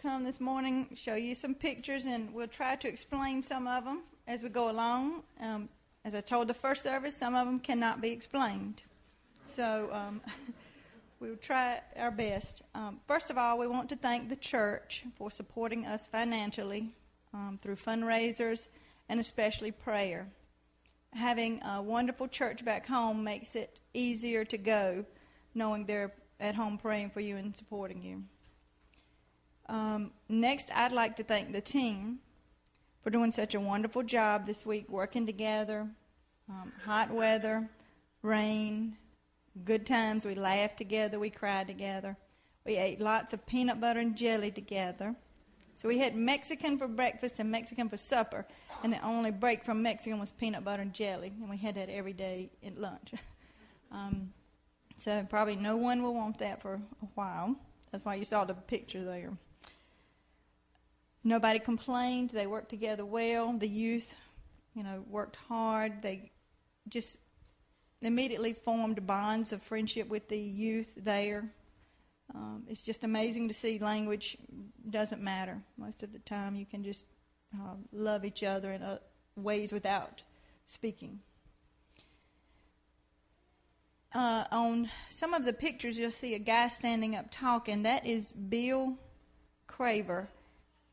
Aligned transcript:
come 0.00 0.24
this 0.24 0.40
morning, 0.40 0.88
show 0.94 1.14
you 1.14 1.34
some 1.34 1.54
pictures, 1.54 2.06
and 2.06 2.32
we'll 2.32 2.48
try 2.48 2.74
to 2.74 2.88
explain 2.88 3.42
some 3.42 3.68
of 3.68 3.84
them 3.84 4.00
as 4.26 4.42
we 4.42 4.48
go 4.48 4.70
along. 4.70 5.22
Um, 5.42 5.68
as 6.06 6.14
I 6.14 6.22
told 6.22 6.48
the 6.48 6.54
first 6.54 6.82
service, 6.82 7.14
some 7.14 7.34
of 7.34 7.46
them 7.46 7.60
cannot 7.60 8.00
be 8.00 8.08
explained. 8.10 8.82
So 9.44 9.90
um, 9.92 10.22
we'll 11.20 11.36
try 11.36 11.82
our 11.98 12.10
best. 12.10 12.62
Um, 12.74 13.00
first 13.06 13.28
of 13.28 13.36
all, 13.36 13.58
we 13.58 13.66
want 13.66 13.90
to 13.90 13.96
thank 13.96 14.30
the 14.30 14.36
church 14.36 15.04
for 15.16 15.30
supporting 15.30 15.84
us 15.84 16.06
financially 16.06 16.88
um, 17.34 17.58
through 17.60 17.76
fundraisers 17.76 18.68
and 19.10 19.20
especially 19.20 19.70
prayer. 19.70 20.28
Having 21.12 21.60
a 21.62 21.82
wonderful 21.82 22.26
church 22.26 22.64
back 22.64 22.86
home 22.86 23.22
makes 23.22 23.54
it 23.54 23.80
easier 23.92 24.46
to 24.46 24.56
go, 24.56 25.04
knowing 25.54 25.84
they're 25.84 26.12
at 26.38 26.54
home 26.54 26.78
praying 26.78 27.10
for 27.10 27.20
you 27.20 27.36
and 27.36 27.54
supporting 27.54 28.02
you. 28.02 28.22
Um, 29.70 30.10
next, 30.28 30.70
I'd 30.74 30.90
like 30.90 31.14
to 31.16 31.22
thank 31.22 31.52
the 31.52 31.60
team 31.60 32.18
for 33.02 33.10
doing 33.10 33.30
such 33.30 33.54
a 33.54 33.60
wonderful 33.60 34.02
job 34.02 34.44
this 34.44 34.66
week, 34.66 34.90
working 34.90 35.26
together. 35.26 35.88
Um, 36.48 36.72
hot 36.84 37.12
weather, 37.12 37.70
rain, 38.22 38.96
good 39.64 39.86
times. 39.86 40.26
We 40.26 40.34
laughed 40.34 40.76
together, 40.76 41.20
we 41.20 41.30
cried 41.30 41.68
together. 41.68 42.16
We 42.66 42.76
ate 42.76 43.00
lots 43.00 43.32
of 43.32 43.46
peanut 43.46 43.80
butter 43.80 44.00
and 44.00 44.16
jelly 44.16 44.50
together. 44.50 45.14
So 45.76 45.88
we 45.88 45.98
had 45.98 46.16
Mexican 46.16 46.76
for 46.76 46.88
breakfast 46.88 47.38
and 47.38 47.48
Mexican 47.48 47.88
for 47.88 47.96
supper, 47.96 48.46
and 48.82 48.92
the 48.92 49.00
only 49.06 49.30
break 49.30 49.64
from 49.64 49.82
Mexican 49.82 50.18
was 50.18 50.32
peanut 50.32 50.64
butter 50.64 50.82
and 50.82 50.92
jelly, 50.92 51.32
and 51.40 51.48
we 51.48 51.56
had 51.56 51.76
that 51.76 51.88
every 51.88 52.12
day 52.12 52.50
at 52.66 52.76
lunch. 52.76 53.12
um, 53.92 54.32
so 54.96 55.24
probably 55.30 55.54
no 55.54 55.76
one 55.76 56.02
will 56.02 56.12
want 56.12 56.38
that 56.38 56.60
for 56.60 56.74
a 56.74 57.06
while. 57.14 57.54
That's 57.92 58.04
why 58.04 58.16
you 58.16 58.24
saw 58.24 58.44
the 58.44 58.54
picture 58.54 59.04
there. 59.04 59.32
Nobody 61.22 61.58
complained. 61.58 62.30
They 62.30 62.46
worked 62.46 62.70
together 62.70 63.04
well. 63.04 63.52
The 63.52 63.68
youth, 63.68 64.14
you 64.74 64.82
know, 64.82 65.04
worked 65.08 65.36
hard. 65.36 66.02
They 66.02 66.30
just 66.88 67.18
immediately 68.00 68.54
formed 68.54 69.06
bonds 69.06 69.52
of 69.52 69.62
friendship 69.62 70.08
with 70.08 70.28
the 70.28 70.38
youth 70.38 70.92
there. 70.96 71.52
Um, 72.34 72.64
it's 72.68 72.82
just 72.84 73.04
amazing 73.04 73.48
to 73.48 73.54
see 73.54 73.78
language 73.78 74.38
doesn't 74.88 75.20
matter. 75.20 75.60
Most 75.76 76.02
of 76.02 76.12
the 76.12 76.20
time, 76.20 76.54
you 76.54 76.64
can 76.64 76.82
just 76.82 77.04
uh, 77.54 77.74
love 77.92 78.24
each 78.24 78.42
other 78.42 78.72
in 78.72 78.82
uh, 78.82 78.98
ways 79.36 79.72
without 79.72 80.22
speaking. 80.66 81.20
Uh, 84.14 84.44
on 84.50 84.90
some 85.08 85.34
of 85.34 85.44
the 85.44 85.52
pictures, 85.52 85.98
you'll 85.98 86.10
see 86.10 86.34
a 86.34 86.38
guy 86.38 86.68
standing 86.68 87.14
up 87.14 87.26
talking. 87.30 87.82
That 87.82 88.06
is 88.06 88.32
Bill 88.32 88.96
Craver. 89.68 90.28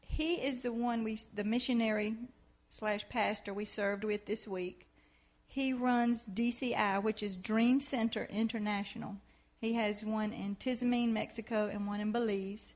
He 0.08 0.36
is 0.36 0.61
the 0.61 0.72
one 0.72 1.03
we, 1.03 1.19
the 1.33 1.44
missionary 1.44 2.16
slash 2.72 3.08
pastor 3.09 3.53
we 3.53 3.66
served 3.66 4.03
with 4.03 4.25
this 4.25 4.47
week. 4.47 4.88
He 5.47 5.73
runs 5.73 6.25
DCI, 6.25 7.02
which 7.02 7.23
is 7.23 7.38
Dream 7.38 7.80
Center 7.80 8.27
International. 8.30 9.16
He 9.59 9.73
has 9.73 10.03
one 10.03 10.33
in 10.33 10.55
Tizimín, 10.55 11.09
Mexico, 11.09 11.69
and 11.72 11.88
one 11.88 11.99
in 11.99 12.11
Belize. 12.11 12.73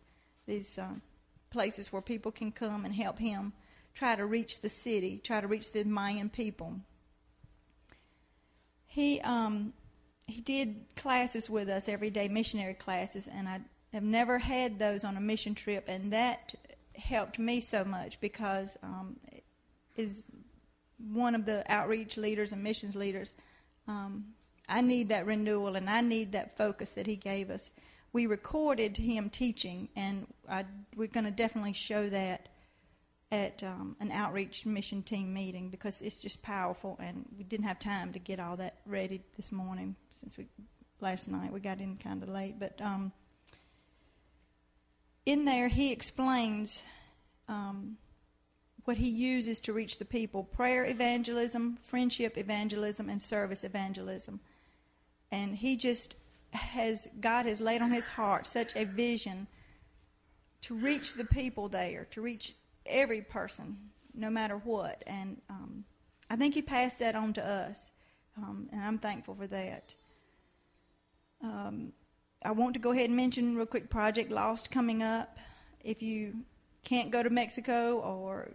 These 0.47 0.77
uh, 0.77 0.93
places 1.49 1.91
where 1.91 2.01
people 2.01 2.31
can 2.31 2.51
come 2.51 2.85
and 2.85 2.93
help 2.95 3.19
him 3.19 3.53
try 3.93 4.15
to 4.15 4.25
reach 4.25 4.61
the 4.61 4.69
city, 4.69 5.19
try 5.23 5.41
to 5.41 5.47
reach 5.47 5.71
the 5.71 5.83
Mayan 5.83 6.29
people. 6.29 6.79
He 8.87 9.21
um, 9.21 9.73
he 10.27 10.41
did 10.41 10.85
classes 10.95 11.49
with 11.49 11.69
us 11.69 11.89
every 11.89 12.09
day, 12.09 12.27
missionary 12.27 12.73
classes, 12.73 13.27
and 13.27 13.47
I 13.47 13.59
have 13.93 14.03
never 14.03 14.37
had 14.37 14.79
those 14.79 15.03
on 15.03 15.17
a 15.17 15.21
mission 15.21 15.55
trip, 15.55 15.85
and 15.87 16.13
that 16.13 16.55
helped 16.95 17.39
me 17.39 17.61
so 17.61 17.83
much 17.83 18.19
because 18.19 18.77
um, 18.83 19.17
is 19.95 20.23
one 21.11 21.35
of 21.35 21.45
the 21.45 21.63
outreach 21.71 22.17
leaders 22.17 22.51
and 22.51 22.63
missions 22.63 22.95
leaders. 22.95 23.33
Um, 23.87 24.25
I 24.69 24.81
need 24.81 25.09
that 25.09 25.25
renewal 25.25 25.75
and 25.75 25.89
I 25.89 26.01
need 26.01 26.31
that 26.31 26.55
focus 26.57 26.91
that 26.91 27.07
he 27.07 27.15
gave 27.15 27.49
us. 27.49 27.71
We 28.13 28.25
recorded 28.25 28.97
him 28.97 29.29
teaching, 29.29 29.87
and 29.95 30.27
I, 30.49 30.65
we're 30.97 31.07
going 31.07 31.23
to 31.23 31.31
definitely 31.31 31.73
show 31.73 32.09
that 32.09 32.49
at 33.31 33.63
um, 33.63 33.95
an 34.01 34.11
outreach 34.11 34.65
mission 34.65 35.01
team 35.01 35.33
meeting 35.33 35.69
because 35.69 36.01
it's 36.01 36.19
just 36.19 36.41
powerful, 36.41 36.97
and 37.01 37.25
we 37.37 37.45
didn't 37.45 37.65
have 37.65 37.79
time 37.79 38.11
to 38.11 38.19
get 38.19 38.39
all 38.39 38.57
that 38.57 38.79
ready 38.85 39.21
this 39.37 39.49
morning 39.49 39.95
since 40.09 40.37
we 40.37 40.45
last 40.99 41.29
night 41.29 41.51
we 41.51 41.59
got 41.59 41.79
in 41.79 41.97
kind 41.97 42.21
of 42.21 42.29
late. 42.29 42.59
But 42.59 42.79
um, 42.81 43.11
in 45.25 45.45
there, 45.45 45.67
he 45.67 45.91
explains 45.91 46.83
um, 47.47 47.97
what 48.85 48.97
he 48.97 49.09
uses 49.09 49.59
to 49.61 49.73
reach 49.73 49.99
the 49.99 50.05
people 50.05 50.43
prayer 50.43 50.85
evangelism, 50.85 51.77
friendship 51.77 52.37
evangelism, 52.37 53.09
and 53.09 53.21
service 53.21 53.63
evangelism. 53.63 54.39
And 55.31 55.55
he 55.55 55.77
just 55.77 56.15
has, 56.51 57.07
God 57.19 57.45
has 57.45 57.61
laid 57.61 57.81
on 57.81 57.91
his 57.91 58.07
heart 58.07 58.45
such 58.47 58.75
a 58.75 58.85
vision 58.85 59.47
to 60.61 60.75
reach 60.75 61.13
the 61.13 61.25
people 61.25 61.69
there, 61.69 62.05
to 62.11 62.21
reach 62.21 62.53
every 62.85 63.21
person, 63.21 63.77
no 64.13 64.29
matter 64.29 64.57
what. 64.57 65.03
And 65.07 65.41
um, 65.49 65.85
I 66.29 66.35
think 66.35 66.53
he 66.53 66.61
passed 66.61 66.99
that 66.99 67.15
on 67.15 67.33
to 67.33 67.47
us, 67.47 67.89
um, 68.37 68.69
and 68.71 68.81
I'm 68.81 68.97
thankful 68.97 69.35
for 69.35 69.47
that. 69.47 69.93
Um, 71.43 71.93
I 72.43 72.51
want 72.51 72.73
to 72.73 72.79
go 72.79 72.91
ahead 72.91 73.05
and 73.05 73.15
mention 73.15 73.55
real 73.55 73.65
quick 73.65 73.89
Project 73.89 74.31
Lost 74.31 74.71
coming 74.71 75.03
up. 75.03 75.37
If 75.83 76.01
you 76.01 76.33
can't 76.83 77.11
go 77.11 77.21
to 77.21 77.29
Mexico 77.29 77.99
or 77.99 78.49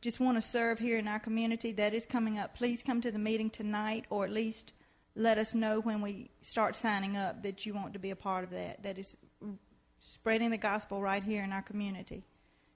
just 0.00 0.20
want 0.20 0.36
to 0.36 0.42
serve 0.42 0.78
here 0.78 0.98
in 0.98 1.08
our 1.08 1.18
community, 1.18 1.72
that 1.72 1.94
is 1.94 2.06
coming 2.06 2.38
up. 2.38 2.54
Please 2.54 2.82
come 2.82 3.00
to 3.00 3.10
the 3.10 3.18
meeting 3.18 3.50
tonight 3.50 4.04
or 4.10 4.24
at 4.24 4.30
least 4.30 4.72
let 5.16 5.36
us 5.36 5.54
know 5.54 5.80
when 5.80 6.00
we 6.00 6.30
start 6.42 6.76
signing 6.76 7.16
up 7.16 7.42
that 7.42 7.66
you 7.66 7.74
want 7.74 7.92
to 7.92 7.98
be 7.98 8.10
a 8.10 8.16
part 8.16 8.44
of 8.44 8.50
that. 8.50 8.82
That 8.84 8.98
is 8.98 9.16
spreading 9.98 10.50
the 10.50 10.58
gospel 10.58 11.02
right 11.02 11.22
here 11.22 11.42
in 11.42 11.52
our 11.52 11.62
community. 11.62 12.22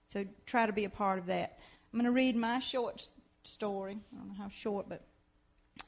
So 0.08 0.26
try 0.44 0.66
to 0.66 0.72
be 0.72 0.84
a 0.84 0.90
part 0.90 1.20
of 1.20 1.26
that. 1.26 1.60
I'm 1.92 2.00
going 2.00 2.06
to 2.06 2.12
read 2.12 2.34
my 2.34 2.58
short 2.58 3.08
story. 3.44 3.96
I 4.12 4.18
don't 4.18 4.28
know 4.28 4.42
how 4.42 4.48
short, 4.48 4.88
but. 4.88 5.02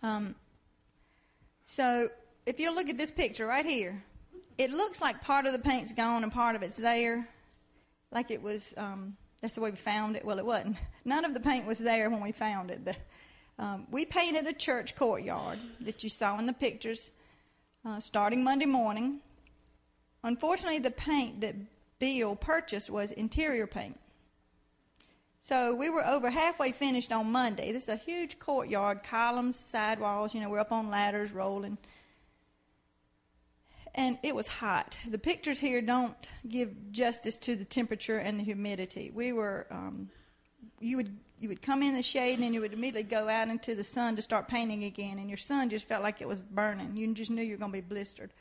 Um, 0.03 0.37
so 1.65 2.09
if 2.47 2.61
you 2.61 2.75
look 2.75 2.89
at 2.89 2.99
this 2.99 3.11
picture 3.11 3.47
right 3.47 3.67
here, 3.67 4.03
it 4.59 4.71
looks 4.71 5.01
like 5.01 5.21
part 5.21 5.47
of 5.47 5.53
the 5.53 5.59
paint's 5.59 5.93
gone 5.93 6.23
and 6.23 6.33
part 6.33 6.57
of 6.57 6.63
it's 6.63 6.77
there, 6.77 7.27
like 8.11 8.31
it 8.31 8.43
was. 8.43 8.75
Um, 8.77 9.17
that's 9.41 9.55
the 9.55 9.61
way 9.61 9.71
we 9.71 9.77
found 9.77 10.17
it. 10.17 10.25
Well, 10.25 10.39
it 10.39 10.47
wasn't. 10.47 10.79
None 11.05 11.25
of 11.25 11.35
the 11.35 11.41
paint 11.41 11.67
was 11.67 11.79
there 11.79 12.09
when 12.09 12.23
we 12.23 12.33
found 12.33 12.71
it. 12.71 12.85
The, 12.85 12.97
um, 13.59 13.87
we 13.91 14.07
painted 14.07 14.47
a 14.47 14.55
church 14.55 14.97
courtyard 14.97 15.59
that 15.81 16.03
you 16.03 16.09
saw 16.09 16.39
in 16.39 16.47
the 16.47 16.55
pictures, 16.55 17.11
uh, 17.85 18.01
starting 18.01 18.43
Monday 18.43 18.65
morning. 18.65 19.21
Unfortunately, 20.23 20.79
the 20.79 20.91
paint 20.91 21.43
that 21.43 21.55
Bill 21.99 22.35
purchased 22.37 22.89
was 22.89 23.13
interior 23.13 23.67
paint. 23.67 24.01
So 25.43 25.75
we 25.75 25.91
were 25.91 26.07
over 26.07 26.31
halfway 26.31 26.73
finished 26.73 27.13
on 27.13 27.31
Monday. 27.31 27.71
This 27.71 27.83
is 27.83 27.89
a 27.91 27.97
huge 27.97 28.39
courtyard, 28.39 29.03
columns, 29.03 29.57
sidewalls. 29.57 30.33
You 30.33 30.41
know, 30.41 30.49
we're 30.49 30.61
up 30.61 30.73
on 30.73 30.89
ladders 30.89 31.33
rolling 31.33 31.77
and 33.95 34.19
it 34.23 34.35
was 34.35 34.49
hot. 34.49 34.99
The 35.09 35.19
pictures 35.19 35.59
here 35.59 35.81
don't 35.81 36.15
give 36.49 36.91
justice 36.91 37.37
to 37.39 37.55
the 37.57 37.65
temperature 37.65 38.19
and 38.19 38.39
the 38.39 38.45
humidity. 38.45 39.11
We 39.15 39.33
were, 39.33 39.67
um, 39.71 40.11
you 40.81 40.97
would 40.97 41.17
you 41.39 41.49
would 41.49 41.63
come 41.63 41.83
in 41.83 41.95
the 41.95 42.03
shade 42.03 42.35
and 42.35 42.43
then 42.43 42.55
you 42.55 42.61
would 42.61 42.73
immediately 42.73 43.03
go 43.03 43.29
out 43.29 43.49
into 43.49 43.75
the 43.75 43.85
sun 43.85 44.17
to 44.17 44.23
start 44.23 44.49
painting 44.49 44.85
again, 44.85 45.19
and 45.19 45.29
your 45.29 45.37
sun 45.37 45.69
just 45.69 45.87
felt 45.87 46.03
like 46.03 46.21
it 46.21 46.29
was 46.29 46.41
burning. 46.41 46.97
You 46.97 47.13
just 47.13 47.31
knew 47.31 47.43
you 47.43 47.53
were 47.53 47.59
going 47.59 47.73
to 47.73 47.77
be 47.77 47.87
blistered. 47.87 48.33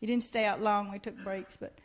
You 0.00 0.08
didn't 0.08 0.24
stay 0.24 0.44
out 0.44 0.60
long. 0.60 0.90
We 0.90 0.98
took 0.98 1.16
breaks, 1.22 1.56
but 1.56 1.78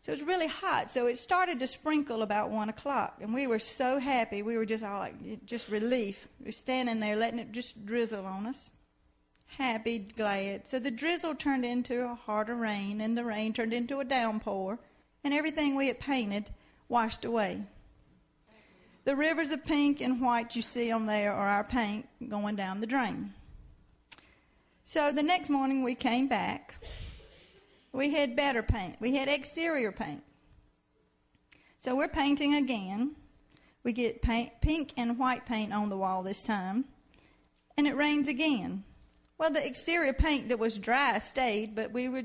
so 0.00 0.12
it 0.12 0.20
was 0.20 0.22
really 0.22 0.46
hot. 0.46 0.90
So 0.90 1.06
it 1.06 1.18
started 1.18 1.58
to 1.58 1.66
sprinkle 1.66 2.22
about 2.22 2.50
one 2.50 2.68
o'clock, 2.68 3.18
and 3.20 3.34
we 3.34 3.46
were 3.46 3.58
so 3.58 3.98
happy. 3.98 4.42
We 4.42 4.56
were 4.56 4.66
just 4.66 4.84
all 4.84 5.00
like 5.00 5.44
just 5.46 5.68
relief. 5.68 6.28
We 6.38 6.46
were 6.46 6.52
standing 6.52 7.00
there 7.00 7.16
letting 7.16 7.40
it 7.40 7.50
just 7.52 7.84
drizzle 7.84 8.24
on 8.24 8.46
us 8.46 8.70
happy, 9.46 9.98
glad. 9.98 10.66
So 10.66 10.78
the 10.78 10.90
drizzle 10.90 11.34
turned 11.34 11.64
into 11.64 12.04
a 12.04 12.14
harder 12.14 12.54
rain, 12.54 13.00
and 13.00 13.16
the 13.16 13.24
rain 13.24 13.52
turned 13.52 13.72
into 13.72 14.00
a 14.00 14.04
downpour, 14.04 14.78
and 15.24 15.34
everything 15.34 15.74
we 15.74 15.86
had 15.86 15.98
painted 15.98 16.50
washed 16.88 17.24
away. 17.24 17.62
The 19.04 19.16
rivers 19.16 19.50
of 19.50 19.64
pink 19.64 20.00
and 20.00 20.20
white 20.20 20.56
you 20.56 20.62
see 20.62 20.90
on 20.90 21.06
there 21.06 21.32
are 21.32 21.48
our 21.48 21.64
paint 21.64 22.08
going 22.28 22.56
down 22.56 22.80
the 22.80 22.86
drain. 22.86 23.32
So 24.82 25.12
the 25.12 25.22
next 25.22 25.48
morning 25.48 25.82
we 25.82 25.94
came 25.94 26.26
back. 26.26 26.74
We 27.92 28.10
had 28.10 28.36
better 28.36 28.62
paint. 28.62 28.96
We 29.00 29.14
had 29.14 29.28
exterior 29.28 29.92
paint. 29.92 30.22
So 31.78 31.94
we're 31.94 32.08
painting 32.08 32.54
again. 32.54 33.16
We 33.84 33.92
get 33.92 34.22
paint, 34.22 34.52
pink 34.60 34.92
and 34.96 35.18
white 35.18 35.46
paint 35.46 35.72
on 35.72 35.88
the 35.88 35.96
wall 35.96 36.22
this 36.22 36.42
time. 36.42 36.84
And 37.76 37.86
it 37.86 37.96
rains 37.96 38.26
again. 38.26 38.84
Well, 39.38 39.50
the 39.50 39.64
exterior 39.64 40.12
paint 40.12 40.48
that 40.48 40.58
was 40.58 40.78
dry 40.78 41.18
stayed, 41.18 41.74
but 41.74 41.92
we 41.92 42.08
were 42.08 42.24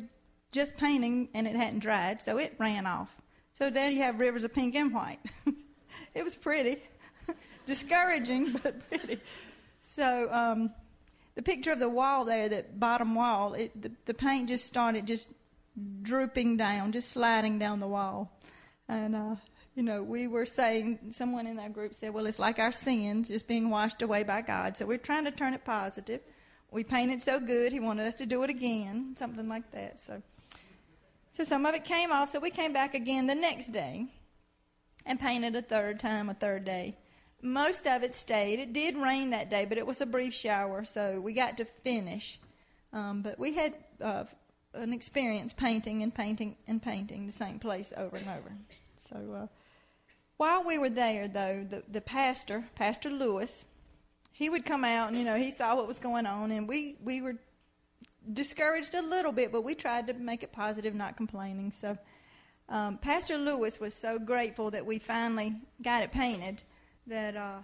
just 0.51 0.77
painting 0.77 1.29
and 1.33 1.47
it 1.47 1.55
hadn't 1.55 1.79
dried, 1.79 2.21
so 2.21 2.37
it 2.37 2.55
ran 2.57 2.85
off. 2.85 3.21
So 3.53 3.69
then 3.69 3.93
you 3.93 4.01
have 4.01 4.19
rivers 4.19 4.43
of 4.43 4.53
pink 4.53 4.75
and 4.75 4.93
white. 4.93 5.19
it 6.15 6.23
was 6.23 6.35
pretty, 6.35 6.81
discouraging, 7.65 8.53
but 8.63 8.87
pretty. 8.89 9.19
So 9.81 10.29
um, 10.31 10.71
the 11.35 11.41
picture 11.41 11.71
of 11.71 11.79
the 11.79 11.89
wall 11.89 12.25
there, 12.25 12.47
that 12.49 12.79
bottom 12.79 13.13
wall, 13.15 13.53
it, 13.53 13.79
the, 13.81 13.91
the 14.05 14.13
paint 14.13 14.47
just 14.49 14.65
started 14.65 15.05
just 15.05 15.27
drooping 16.01 16.57
down, 16.57 16.91
just 16.91 17.09
sliding 17.09 17.59
down 17.59 17.79
the 17.79 17.87
wall. 17.87 18.31
And, 18.87 19.15
uh, 19.15 19.35
you 19.75 19.83
know, 19.83 20.03
we 20.03 20.27
were 20.27 20.45
saying, 20.45 20.99
someone 21.09 21.47
in 21.47 21.57
that 21.57 21.73
group 21.73 21.93
said, 21.93 22.13
well, 22.13 22.25
it's 22.25 22.39
like 22.39 22.59
our 22.59 22.71
sins 22.71 23.29
just 23.29 23.47
being 23.47 23.69
washed 23.69 24.01
away 24.01 24.23
by 24.23 24.41
God. 24.41 24.77
So 24.77 24.85
we're 24.85 24.97
trying 24.97 25.25
to 25.25 25.31
turn 25.31 25.53
it 25.53 25.63
positive. 25.63 26.21
We 26.71 26.85
painted 26.85 27.21
so 27.21 27.39
good, 27.39 27.73
He 27.73 27.79
wanted 27.79 28.07
us 28.07 28.15
to 28.15 28.25
do 28.25 28.43
it 28.43 28.49
again, 28.49 29.13
something 29.17 29.47
like 29.47 29.69
that. 29.71 29.99
So, 29.99 30.21
so 31.29 31.43
some 31.43 31.65
of 31.65 31.75
it 31.75 31.83
came 31.83 32.11
off. 32.11 32.29
So 32.29 32.39
we 32.39 32.49
came 32.49 32.71
back 32.71 32.95
again 32.95 33.27
the 33.27 33.35
next 33.35 33.69
day 33.73 34.07
and 35.05 35.19
painted 35.19 35.55
a 35.55 35.61
third 35.61 35.99
time, 35.99 36.29
a 36.29 36.33
third 36.33 36.63
day. 36.63 36.95
Most 37.41 37.87
of 37.87 38.03
it 38.03 38.13
stayed. 38.13 38.59
It 38.59 38.71
did 38.71 38.95
rain 38.95 39.31
that 39.31 39.49
day, 39.49 39.65
but 39.65 39.77
it 39.77 39.85
was 39.85 39.99
a 39.99 40.05
brief 40.05 40.33
shower, 40.33 40.85
so 40.85 41.19
we 41.19 41.33
got 41.33 41.57
to 41.57 41.65
finish. 41.65 42.39
Um, 42.93 43.21
but 43.21 43.39
we 43.39 43.53
had 43.53 43.73
uh, 43.99 44.25
an 44.73 44.93
experience 44.93 45.51
painting 45.51 46.03
and 46.03 46.13
painting 46.13 46.55
and 46.67 46.81
painting 46.81 47.25
the 47.25 47.31
same 47.31 47.59
place 47.59 47.91
over 47.97 48.15
and 48.15 48.27
over. 48.29 48.51
So 49.09 49.33
uh, 49.33 49.47
while 50.37 50.63
we 50.63 50.77
were 50.77 50.89
there, 50.89 51.27
though, 51.27 51.65
the, 51.67 51.83
the 51.89 52.01
pastor, 52.01 52.65
Pastor 52.75 53.09
Lewis, 53.09 53.65
he 54.41 54.49
would 54.49 54.65
come 54.65 54.83
out 54.83 55.09
and 55.09 55.17
you 55.19 55.23
know 55.23 55.35
he 55.35 55.51
saw 55.51 55.75
what 55.75 55.87
was 55.87 55.99
going 55.99 56.25
on, 56.25 56.49
and 56.49 56.67
we 56.67 56.95
we 57.03 57.21
were 57.21 57.35
discouraged 58.33 58.95
a 58.95 59.01
little 59.03 59.31
bit, 59.31 59.51
but 59.51 59.63
we 59.63 59.75
tried 59.75 60.07
to 60.07 60.13
make 60.13 60.41
it 60.41 60.51
positive, 60.51 60.95
not 60.95 61.15
complaining. 61.15 61.71
So 61.71 61.95
um, 62.67 62.97
Pastor 62.97 63.37
Lewis 63.37 63.79
was 63.79 63.93
so 63.93 64.17
grateful 64.17 64.71
that 64.71 64.83
we 64.83 64.97
finally 64.97 65.53
got 65.83 66.01
it 66.01 66.11
painted 66.11 66.63
that 67.05 67.37
uh, 67.37 67.59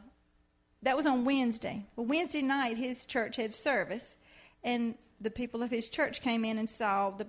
that 0.84 0.96
was 0.96 1.08
on 1.08 1.26
Wednesday. 1.26 1.84
Well, 1.96 2.06
Wednesday 2.06 2.44
night 2.44 2.78
his 2.78 3.08
church 3.08 3.38
had 3.38 3.56
service, 3.56 4.16
and 4.64 4.94
the 5.20 5.32
people 5.32 5.64
of 5.64 5.72
his 5.72 5.90
church 5.90 6.22
came 6.22 6.46
in 6.46 6.60
and 6.60 6.70
saw 6.70 7.10
the 7.10 7.26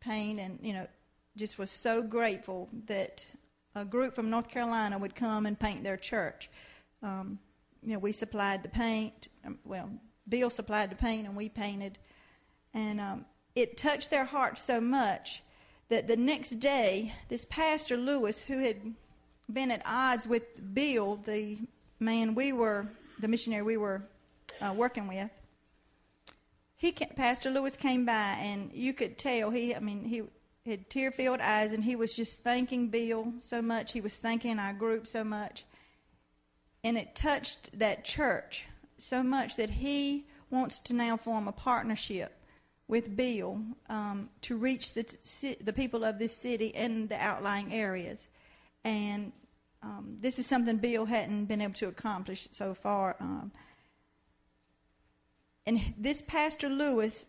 paint 0.00 0.38
and, 0.38 0.58
you 0.62 0.74
know, 0.74 0.86
just 1.34 1.56
was 1.56 1.70
so 1.70 2.02
grateful 2.02 2.68
that 2.88 3.24
a 3.74 3.86
group 3.86 4.14
from 4.14 4.28
North 4.28 4.50
Carolina 4.50 4.98
would 4.98 5.14
come 5.14 5.46
and 5.46 5.58
paint 5.58 5.82
their 5.82 5.96
church. 5.96 6.50
Um, 7.02 7.38
you 7.82 7.92
know, 7.92 7.98
we 7.98 8.12
supplied 8.12 8.62
the 8.62 8.68
paint. 8.68 9.28
Um, 9.44 9.58
well, 9.64 9.90
Bill 10.28 10.50
supplied 10.50 10.90
the 10.90 10.96
paint, 10.96 11.26
and 11.26 11.36
we 11.36 11.48
painted. 11.48 11.98
And 12.74 13.00
um, 13.00 13.24
it 13.54 13.76
touched 13.76 14.10
their 14.10 14.24
hearts 14.24 14.62
so 14.62 14.80
much 14.80 15.42
that 15.88 16.08
the 16.08 16.16
next 16.16 16.52
day, 16.52 17.12
this 17.28 17.44
pastor 17.44 17.96
Lewis, 17.96 18.42
who 18.42 18.58
had 18.58 18.80
been 19.52 19.70
at 19.70 19.82
odds 19.84 20.26
with 20.26 20.74
Bill, 20.74 21.16
the 21.16 21.58
man 22.00 22.34
we 22.34 22.52
were, 22.52 22.86
the 23.18 23.28
missionary 23.28 23.62
we 23.62 23.76
were 23.76 24.02
uh, 24.60 24.72
working 24.74 25.08
with, 25.08 25.30
he 26.76 26.90
Pastor 26.90 27.50
Lewis 27.50 27.76
came 27.76 28.04
by, 28.04 28.38
and 28.40 28.70
you 28.72 28.92
could 28.92 29.16
tell 29.16 29.50
he, 29.50 29.72
I 29.72 29.78
mean, 29.78 30.04
he 30.04 30.22
had 30.68 30.90
tear-filled 30.90 31.40
eyes, 31.40 31.72
and 31.72 31.84
he 31.84 31.94
was 31.94 32.16
just 32.16 32.40
thanking 32.40 32.88
Bill 32.88 33.32
so 33.38 33.62
much. 33.62 33.92
He 33.92 34.00
was 34.00 34.16
thanking 34.16 34.58
our 34.58 34.72
group 34.72 35.06
so 35.06 35.22
much, 35.22 35.64
and 36.84 36.96
it 36.96 37.14
touched 37.14 37.78
that 37.78 38.04
church 38.04 38.66
so 38.98 39.22
much 39.22 39.56
that 39.56 39.70
he 39.70 40.26
wants 40.50 40.78
to 40.80 40.94
now 40.94 41.16
form 41.16 41.48
a 41.48 41.52
partnership 41.52 42.38
with 42.88 43.16
Bill 43.16 43.60
um, 43.88 44.28
to 44.42 44.56
reach 44.56 44.94
the 44.94 45.04
the 45.62 45.72
people 45.72 46.04
of 46.04 46.18
this 46.18 46.36
city 46.36 46.74
and 46.74 47.08
the 47.08 47.16
outlying 47.16 47.72
areas, 47.72 48.28
and 48.84 49.32
um, 49.82 50.16
this 50.20 50.38
is 50.38 50.46
something 50.46 50.76
Bill 50.76 51.06
hadn't 51.06 51.46
been 51.46 51.60
able 51.60 51.74
to 51.74 51.88
accomplish 51.88 52.48
so 52.52 52.74
far. 52.74 53.16
Um, 53.20 53.52
and 55.66 55.80
this 55.96 56.22
Pastor 56.22 56.68
Lewis 56.68 57.26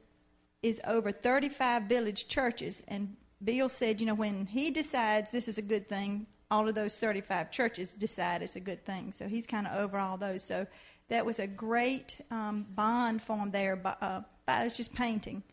is 0.62 0.80
over 0.88 1.12
35 1.12 1.84
village 1.84 2.28
churches. 2.28 2.84
And 2.88 3.16
Bill 3.44 3.70
said, 3.70 4.00
you 4.00 4.08
know, 4.08 4.16
when 4.16 4.46
he 4.46 4.72
decides 4.72 5.32
this 5.32 5.48
is 5.48 5.58
a 5.58 5.64
good 5.64 5.88
thing, 5.88 6.26
all 6.52 6.68
of 6.68 6.76
those 6.76 7.00
35 7.00 7.52
churches 7.52 7.92
decide 7.92 8.42
it's 8.42 8.56
a 8.56 8.60
good 8.60 8.86
thing. 8.86 9.12
So 9.12 9.28
he's 9.28 9.48
kind 9.48 9.68
of 9.68 9.80
over 9.80 9.98
all 9.98 10.18
those. 10.18 10.44
So 10.44 10.68
that 11.10 11.26
was 11.26 11.40
a 11.40 11.48
great 11.48 12.22
um, 12.32 12.66
bond 12.76 13.22
formed 13.22 13.54
there 13.54 13.76
by, 13.76 13.96
uh, 14.02 14.22
by 14.46 14.66
us 14.66 14.78
just 14.78 14.94
painting 14.94 15.44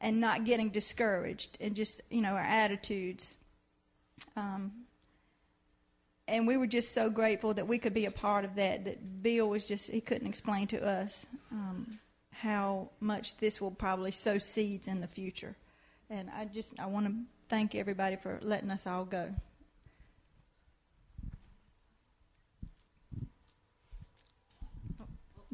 and 0.00 0.20
not 0.20 0.44
getting 0.44 0.70
discouraged 0.70 1.56
and 1.60 1.74
just, 1.74 2.02
you 2.10 2.20
know, 2.20 2.32
our 2.34 2.38
attitudes. 2.38 3.34
Um, 4.36 4.72
and 6.26 6.46
we 6.46 6.56
were 6.56 6.66
just 6.66 6.92
so 6.92 7.10
grateful 7.10 7.54
that 7.54 7.66
we 7.66 7.78
could 7.78 7.94
be 7.94 8.06
a 8.06 8.10
part 8.10 8.44
of 8.44 8.54
that. 8.56 8.84
That 8.84 9.22
Bill 9.22 9.48
was 9.48 9.66
just, 9.66 9.90
he 9.90 10.00
couldn't 10.00 10.26
explain 10.26 10.66
to 10.68 10.84
us 10.84 11.26
um, 11.50 11.98
how 12.30 12.90
much 13.00 13.36
this 13.38 13.60
will 13.60 13.70
probably 13.70 14.10
sow 14.10 14.38
seeds 14.38 14.88
in 14.88 15.00
the 15.00 15.06
future. 15.06 15.56
And 16.10 16.30
I 16.30 16.46
just, 16.46 16.78
I 16.78 16.86
want 16.86 17.06
to 17.06 17.14
thank 17.48 17.74
everybody 17.74 18.16
for 18.16 18.38
letting 18.42 18.70
us 18.70 18.86
all 18.86 19.04
go. 19.04 19.34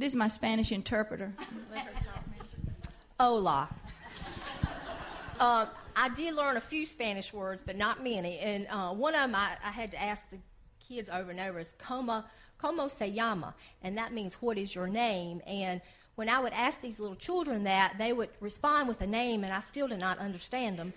This 0.00 0.14
is 0.14 0.16
my 0.16 0.28
Spanish 0.28 0.72
interpreter. 0.72 1.30
Hola. 3.20 3.68
uh, 5.38 5.66
I 5.94 6.08
did 6.08 6.34
learn 6.34 6.56
a 6.56 6.60
few 6.62 6.86
Spanish 6.86 7.34
words, 7.34 7.60
but 7.60 7.76
not 7.76 8.02
many. 8.02 8.38
And 8.38 8.66
uh, 8.70 8.94
one 8.94 9.14
of 9.14 9.20
them 9.20 9.34
I, 9.34 9.58
I, 9.62 9.70
had 9.70 9.90
to 9.90 10.02
ask 10.02 10.24
the 10.30 10.38
kids 10.88 11.10
over 11.10 11.30
and 11.30 11.38
over 11.38 11.58
is 11.58 11.74
como, 11.76 12.24
como 12.56 12.88
se 12.88 13.08
llama? 13.08 13.54
And 13.82 13.98
that 13.98 14.14
means 14.14 14.36
what 14.36 14.56
is 14.56 14.74
your 14.74 14.88
name? 14.88 15.42
And 15.46 15.82
when 16.14 16.30
I 16.30 16.38
would 16.40 16.54
ask 16.54 16.80
these 16.80 16.98
little 16.98 17.16
children 17.16 17.64
that, 17.64 17.96
they 17.98 18.14
would 18.14 18.30
respond 18.40 18.88
with 18.88 19.02
a 19.02 19.06
name, 19.06 19.44
and 19.44 19.52
I 19.52 19.60
still 19.60 19.86
did 19.86 20.00
not 20.00 20.18
understand 20.18 20.78
them. 20.78 20.94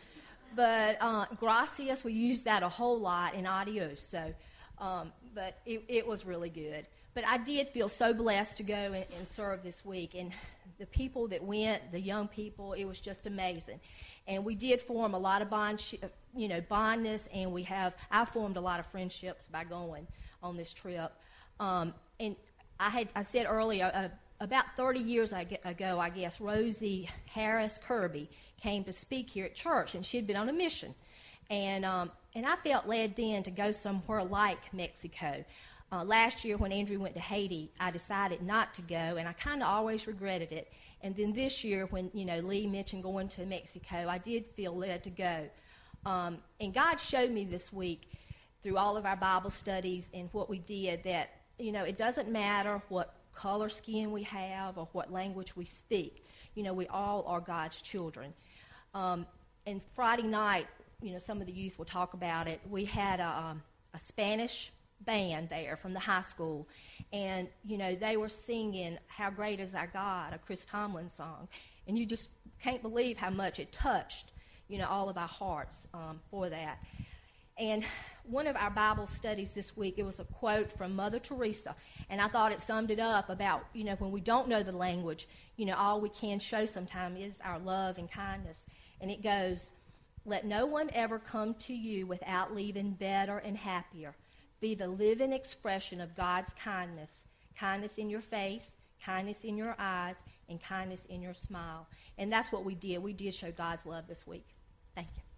But 0.55 0.95
uh, 1.01 1.25
gracias, 1.37 2.05
we 2.05 2.13
use 2.13 2.43
that 2.43 2.63
a 2.63 2.69
whole 2.69 3.01
lot 3.01 3.33
in 3.33 3.45
adios. 3.45 3.99
So, 3.99 4.33
um, 4.79 5.11
but 5.35 5.57
it, 5.65 5.83
it, 5.89 6.07
was 6.07 6.25
really 6.25 6.49
good. 6.49 6.85
But 7.13 7.27
I 7.27 7.37
did 7.37 7.67
feel 7.67 7.89
so 7.89 8.13
blessed 8.13 8.57
to 8.57 8.63
go 8.63 8.73
and, 8.73 9.05
and 9.17 9.27
serve 9.27 9.61
this 9.63 9.85
week, 9.85 10.15
and 10.15 10.31
the 10.79 10.85
people 10.87 11.27
that 11.27 11.43
went, 11.43 11.91
the 11.91 11.99
young 11.99 12.27
people, 12.27 12.73
it 12.73 12.85
was 12.85 12.99
just 12.99 13.27
amazing. 13.27 13.79
And 14.27 14.43
we 14.43 14.55
did 14.55 14.81
form 14.81 15.13
a 15.13 15.19
lot 15.19 15.41
of 15.41 15.49
bond, 15.49 15.93
you 16.35 16.47
know, 16.47 16.61
bondness, 16.61 17.27
and 17.33 17.51
we 17.51 17.63
have, 17.63 17.93
I 18.09 18.25
formed 18.25 18.57
a 18.57 18.61
lot 18.61 18.79
of 18.79 18.85
friendships 18.87 19.47
by 19.47 19.63
going 19.63 20.07
on 20.41 20.57
this 20.57 20.73
trip. 20.73 21.11
Um, 21.59 21.93
and 22.19 22.35
I 22.79 22.89
had, 22.89 23.09
I 23.15 23.23
said 23.23 23.45
earlier, 23.47 23.91
uh, 23.93 24.07
about 24.39 24.75
30 24.75 24.99
years 24.99 25.33
ago, 25.33 25.99
I 25.99 26.09
guess, 26.09 26.41
Rosie 26.41 27.09
Harris 27.27 27.79
Kirby 27.85 28.29
came 28.59 28.83
to 28.85 28.93
speak 28.93 29.29
here 29.29 29.45
at 29.45 29.55
church, 29.55 29.95
and 29.95 30.05
she 30.05 30.17
had 30.17 30.25
been 30.25 30.35
on 30.35 30.49
a 30.49 30.53
mission. 30.53 30.95
And, 31.49 31.85
um, 31.85 32.11
and 32.35 32.45
I 32.45 32.55
felt 32.57 32.87
led 32.87 33.15
then 33.15 33.43
to 33.43 33.51
go 33.51 33.71
somewhere 33.71 34.23
like 34.23 34.73
Mexico. 34.73 35.43
Uh, 35.91 36.03
last 36.03 36.43
year, 36.43 36.57
when 36.57 36.71
Andrew 36.71 36.99
went 36.99 37.13
to 37.15 37.21
Haiti, 37.21 37.71
I 37.79 37.91
decided 37.91 38.41
not 38.41 38.73
to 38.75 38.81
go, 38.81 38.95
and 38.95 39.27
I 39.27 39.33
kind 39.33 39.61
of 39.61 39.67
always 39.67 40.07
regretted 40.07 40.51
it. 40.51 40.73
And 41.01 41.15
then 41.15 41.33
this 41.33 41.63
year, 41.63 41.85
when 41.87 42.09
you 42.15 42.25
know 42.25 42.39
Lee 42.39 42.65
mentioned 42.65 43.03
going 43.03 43.27
to 43.29 43.45
Mexico, 43.45 44.07
I 44.09 44.17
did 44.17 44.45
feel 44.55 44.75
led 44.75 45.03
to 45.03 45.11
go. 45.11 45.47
Um, 46.05 46.39
and 46.59 46.73
God 46.73 46.99
showed 46.99 47.29
me 47.29 47.45
this 47.45 47.71
week 47.71 48.11
through 48.63 48.77
all 48.77 48.97
of 48.97 49.05
our 49.05 49.15
Bible 49.15 49.51
studies 49.51 50.09
and 50.15 50.29
what 50.31 50.49
we 50.49 50.59
did 50.59 51.03
that 51.03 51.29
you 51.59 51.71
know 51.71 51.83
it 51.83 51.95
doesn't 51.95 52.27
matter 52.27 52.81
what 52.89 53.13
color 53.33 53.69
skin 53.69 54.11
we 54.11 54.23
have 54.23 54.77
or 54.77 54.87
what 54.93 55.11
language 55.11 55.55
we 55.55 55.65
speak. 55.65 56.25
You 56.55 56.63
know, 56.63 56.73
we 56.73 56.87
all 56.87 57.23
are 57.27 57.39
God's 57.39 57.81
children. 57.81 58.33
Um, 58.93 59.25
and 59.65 59.81
Friday 59.93 60.23
night, 60.23 60.67
you 61.03 61.11
know, 61.11 61.19
some 61.19 61.41
of 61.41 61.47
the 61.47 61.53
youth 61.53 61.77
will 61.77 61.85
talk 61.85 62.13
about 62.13 62.47
it. 62.47 62.61
We 62.69 62.85
had 62.85 63.19
a, 63.19 63.27
um, 63.27 63.63
a 63.93 63.99
Spanish 63.99 64.71
band 65.01 65.49
there 65.49 65.75
from 65.75 65.93
the 65.93 65.99
high 65.99 66.21
school, 66.21 66.67
and 67.11 67.49
you 67.65 67.77
know 67.77 67.93
they 67.93 68.15
were 68.15 68.29
singing 68.29 68.97
"How 69.07 69.29
Great 69.29 69.59
Is 69.59 69.75
Our 69.75 69.87
God," 69.87 70.33
a 70.33 70.37
Chris 70.37 70.65
Tomlin 70.65 71.09
song, 71.09 71.49
and 71.87 71.97
you 71.97 72.05
just 72.05 72.29
can't 72.61 72.81
believe 72.81 73.17
how 73.17 73.29
much 73.29 73.59
it 73.59 73.71
touched, 73.73 74.31
you 74.69 74.77
know, 74.77 74.87
all 74.87 75.09
of 75.09 75.17
our 75.17 75.27
hearts 75.27 75.87
um, 75.93 76.21
for 76.31 76.49
that. 76.49 76.79
And 77.59 77.83
one 78.23 78.47
of 78.47 78.55
our 78.55 78.71
Bible 78.71 79.05
studies 79.05 79.51
this 79.51 79.75
week, 79.75 79.95
it 79.97 80.03
was 80.03 80.19
a 80.19 80.23
quote 80.23 80.71
from 80.71 80.95
Mother 80.95 81.19
Teresa, 81.19 81.75
and 82.09 82.21
I 82.21 82.29
thought 82.29 82.53
it 82.53 82.61
summed 82.61 82.91
it 82.91 82.99
up 82.99 83.29
about, 83.29 83.65
you 83.73 83.83
know, 83.83 83.95
when 83.95 84.11
we 84.11 84.21
don't 84.21 84.47
know 84.47 84.63
the 84.63 84.71
language, 84.71 85.27
you 85.57 85.65
know, 85.65 85.75
all 85.75 85.99
we 85.99 86.09
can 86.09 86.39
show 86.39 86.65
sometimes 86.65 87.19
is 87.19 87.41
our 87.43 87.59
love 87.59 87.97
and 87.97 88.09
kindness. 88.09 88.65
And 89.01 89.11
it 89.11 89.21
goes, 89.21 89.71
Let 90.25 90.45
no 90.45 90.65
one 90.65 90.89
ever 90.93 91.19
come 91.19 91.53
to 91.55 91.73
you 91.73 92.05
without 92.07 92.55
leaving 92.55 92.91
better 92.91 93.39
and 93.39 93.57
happier 93.57 94.15
be 94.61 94.75
the 94.75 94.87
living 94.87 95.33
expression 95.33 95.99
of 95.99 96.15
God's 96.15 96.53
kindness 96.53 97.23
kindness 97.59 97.99
in 97.99 98.09
your 98.09 98.21
face, 98.21 98.73
kindness 99.05 99.43
in 99.43 99.55
your 99.55 99.75
eyes, 99.77 100.23
and 100.49 100.59
kindness 100.61 101.05
in 101.05 101.21
your 101.21 101.35
smile. 101.35 101.85
And 102.17 102.31
that's 102.31 102.51
what 102.51 102.65
we 102.65 102.73
did. 102.73 102.97
We 102.97 103.13
did 103.13 103.35
show 103.35 103.51
God's 103.51 103.85
love 103.85 104.07
this 104.07 104.25
week. 104.25 104.47
Thank 104.95 105.09
you. 105.15 105.32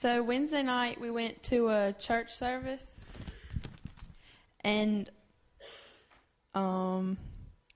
So 0.00 0.22
Wednesday 0.22 0.62
night 0.62 0.98
we 0.98 1.10
went 1.10 1.42
to 1.42 1.68
a 1.68 1.92
church 1.92 2.32
service, 2.32 2.86
and 4.64 5.10
um, 6.54 7.18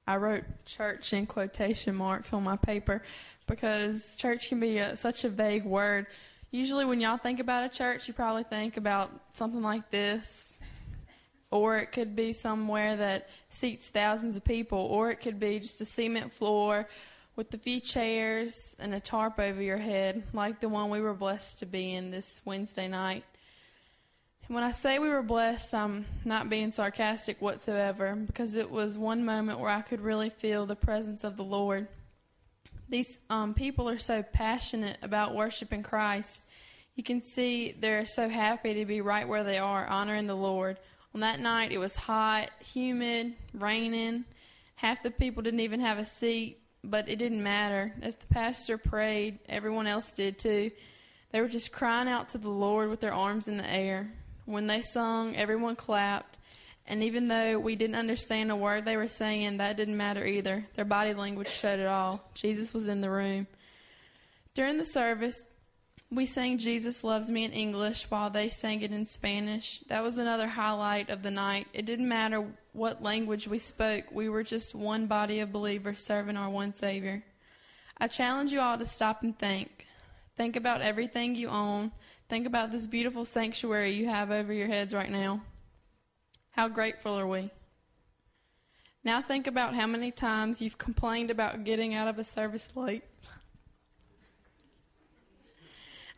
I 0.06 0.16
wrote 0.16 0.44
church 0.64 1.12
in 1.12 1.26
quotation 1.26 1.94
marks 1.94 2.32
on 2.32 2.42
my 2.42 2.56
paper 2.56 3.02
because 3.46 4.16
church 4.16 4.48
can 4.48 4.58
be 4.58 4.78
a, 4.78 4.96
such 4.96 5.24
a 5.24 5.28
vague 5.28 5.66
word. 5.66 6.06
Usually, 6.50 6.86
when 6.86 6.98
y'all 6.98 7.18
think 7.18 7.40
about 7.40 7.62
a 7.64 7.68
church, 7.68 8.08
you 8.08 8.14
probably 8.14 8.44
think 8.44 8.78
about 8.78 9.10
something 9.34 9.60
like 9.60 9.90
this, 9.90 10.58
or 11.50 11.76
it 11.76 11.92
could 11.92 12.16
be 12.16 12.32
somewhere 12.32 12.96
that 12.96 13.28
seats 13.50 13.90
thousands 13.90 14.38
of 14.38 14.44
people, 14.44 14.78
or 14.78 15.10
it 15.10 15.16
could 15.16 15.38
be 15.38 15.60
just 15.60 15.78
a 15.82 15.84
cement 15.84 16.32
floor 16.32 16.88
with 17.36 17.52
a 17.52 17.58
few 17.58 17.80
chairs 17.80 18.76
and 18.78 18.94
a 18.94 19.00
tarp 19.00 19.38
over 19.38 19.60
your 19.60 19.78
head, 19.78 20.22
like 20.32 20.60
the 20.60 20.68
one 20.68 20.90
we 20.90 21.00
were 21.00 21.14
blessed 21.14 21.58
to 21.58 21.66
be 21.66 21.92
in 21.92 22.10
this 22.10 22.40
Wednesday 22.44 22.86
night. 22.86 23.24
And 24.46 24.54
when 24.54 24.62
I 24.62 24.70
say 24.70 24.98
we 24.98 25.08
were 25.08 25.22
blessed, 25.22 25.74
I'm 25.74 26.06
not 26.24 26.50
being 26.50 26.70
sarcastic 26.70 27.40
whatsoever, 27.40 28.14
because 28.14 28.56
it 28.56 28.70
was 28.70 28.96
one 28.96 29.24
moment 29.24 29.58
where 29.58 29.70
I 29.70 29.80
could 29.80 30.00
really 30.00 30.30
feel 30.30 30.66
the 30.66 30.76
presence 30.76 31.24
of 31.24 31.36
the 31.36 31.44
Lord. 31.44 31.88
These 32.88 33.18
um, 33.30 33.54
people 33.54 33.88
are 33.88 33.98
so 33.98 34.22
passionate 34.22 34.98
about 35.02 35.34
worshiping 35.34 35.82
Christ. 35.82 36.44
You 36.94 37.02
can 37.02 37.22
see 37.22 37.74
they're 37.80 38.06
so 38.06 38.28
happy 38.28 38.74
to 38.74 38.84
be 38.84 39.00
right 39.00 39.26
where 39.26 39.42
they 39.42 39.58
are, 39.58 39.86
honoring 39.86 40.26
the 40.26 40.36
Lord. 40.36 40.78
On 41.14 41.20
that 41.20 41.40
night, 41.40 41.72
it 41.72 41.78
was 41.78 41.96
hot, 41.96 42.50
humid, 42.60 43.34
raining. 43.54 44.24
Half 44.76 45.02
the 45.02 45.10
people 45.10 45.42
didn't 45.42 45.60
even 45.60 45.80
have 45.80 45.98
a 45.98 46.04
seat 46.04 46.58
but 46.90 47.08
it 47.08 47.16
didn't 47.16 47.42
matter. 47.42 47.92
As 48.02 48.14
the 48.14 48.26
pastor 48.26 48.78
prayed, 48.78 49.38
everyone 49.48 49.86
else 49.86 50.12
did 50.12 50.38
too. 50.38 50.70
They 51.32 51.40
were 51.40 51.48
just 51.48 51.72
crying 51.72 52.08
out 52.08 52.28
to 52.30 52.38
the 52.38 52.50
Lord 52.50 52.90
with 52.90 53.00
their 53.00 53.12
arms 53.12 53.48
in 53.48 53.56
the 53.56 53.68
air. 53.68 54.12
When 54.44 54.66
they 54.66 54.82
sung, 54.82 55.34
everyone 55.34 55.76
clapped. 55.76 56.38
And 56.86 57.02
even 57.02 57.28
though 57.28 57.58
we 57.58 57.76
didn't 57.76 57.96
understand 57.96 58.52
a 58.52 58.56
word 58.56 58.84
they 58.84 58.96
were 58.96 59.08
saying, 59.08 59.56
that 59.56 59.76
didn't 59.76 59.96
matter 59.96 60.24
either. 60.24 60.66
Their 60.74 60.84
body 60.84 61.14
language 61.14 61.48
showed 61.48 61.80
it 61.80 61.86
all. 61.86 62.22
Jesus 62.34 62.74
was 62.74 62.86
in 62.86 63.00
the 63.00 63.10
room. 63.10 63.46
During 64.54 64.78
the 64.78 64.84
service, 64.84 65.46
we 66.14 66.26
sang 66.26 66.58
Jesus 66.58 67.02
Loves 67.02 67.30
Me 67.30 67.44
in 67.44 67.52
English 67.52 68.10
while 68.10 68.30
they 68.30 68.48
sang 68.48 68.82
it 68.82 68.92
in 68.92 69.06
Spanish. 69.06 69.80
That 69.88 70.02
was 70.02 70.18
another 70.18 70.46
highlight 70.46 71.10
of 71.10 71.22
the 71.22 71.30
night. 71.30 71.66
It 71.72 71.86
didn't 71.86 72.08
matter 72.08 72.46
what 72.72 73.02
language 73.02 73.48
we 73.48 73.58
spoke, 73.58 74.04
we 74.12 74.28
were 74.28 74.42
just 74.42 74.74
one 74.74 75.06
body 75.06 75.40
of 75.40 75.52
believers 75.52 76.04
serving 76.04 76.36
our 76.36 76.50
one 76.50 76.74
Savior. 76.74 77.24
I 77.98 78.08
challenge 78.08 78.52
you 78.52 78.60
all 78.60 78.76
to 78.78 78.86
stop 78.86 79.22
and 79.22 79.38
think. 79.38 79.86
Think 80.36 80.56
about 80.56 80.82
everything 80.82 81.34
you 81.34 81.48
own. 81.48 81.92
Think 82.28 82.46
about 82.46 82.72
this 82.72 82.86
beautiful 82.86 83.24
sanctuary 83.24 83.92
you 83.92 84.08
have 84.08 84.30
over 84.30 84.52
your 84.52 84.66
heads 84.66 84.92
right 84.92 85.10
now. 85.10 85.42
How 86.50 86.68
grateful 86.68 87.18
are 87.18 87.26
we? 87.26 87.50
Now 89.04 89.20
think 89.20 89.46
about 89.46 89.74
how 89.74 89.86
many 89.86 90.10
times 90.10 90.60
you've 90.60 90.78
complained 90.78 91.30
about 91.30 91.64
getting 91.64 91.94
out 91.94 92.08
of 92.08 92.18
a 92.18 92.24
service 92.24 92.68
late. 92.74 93.04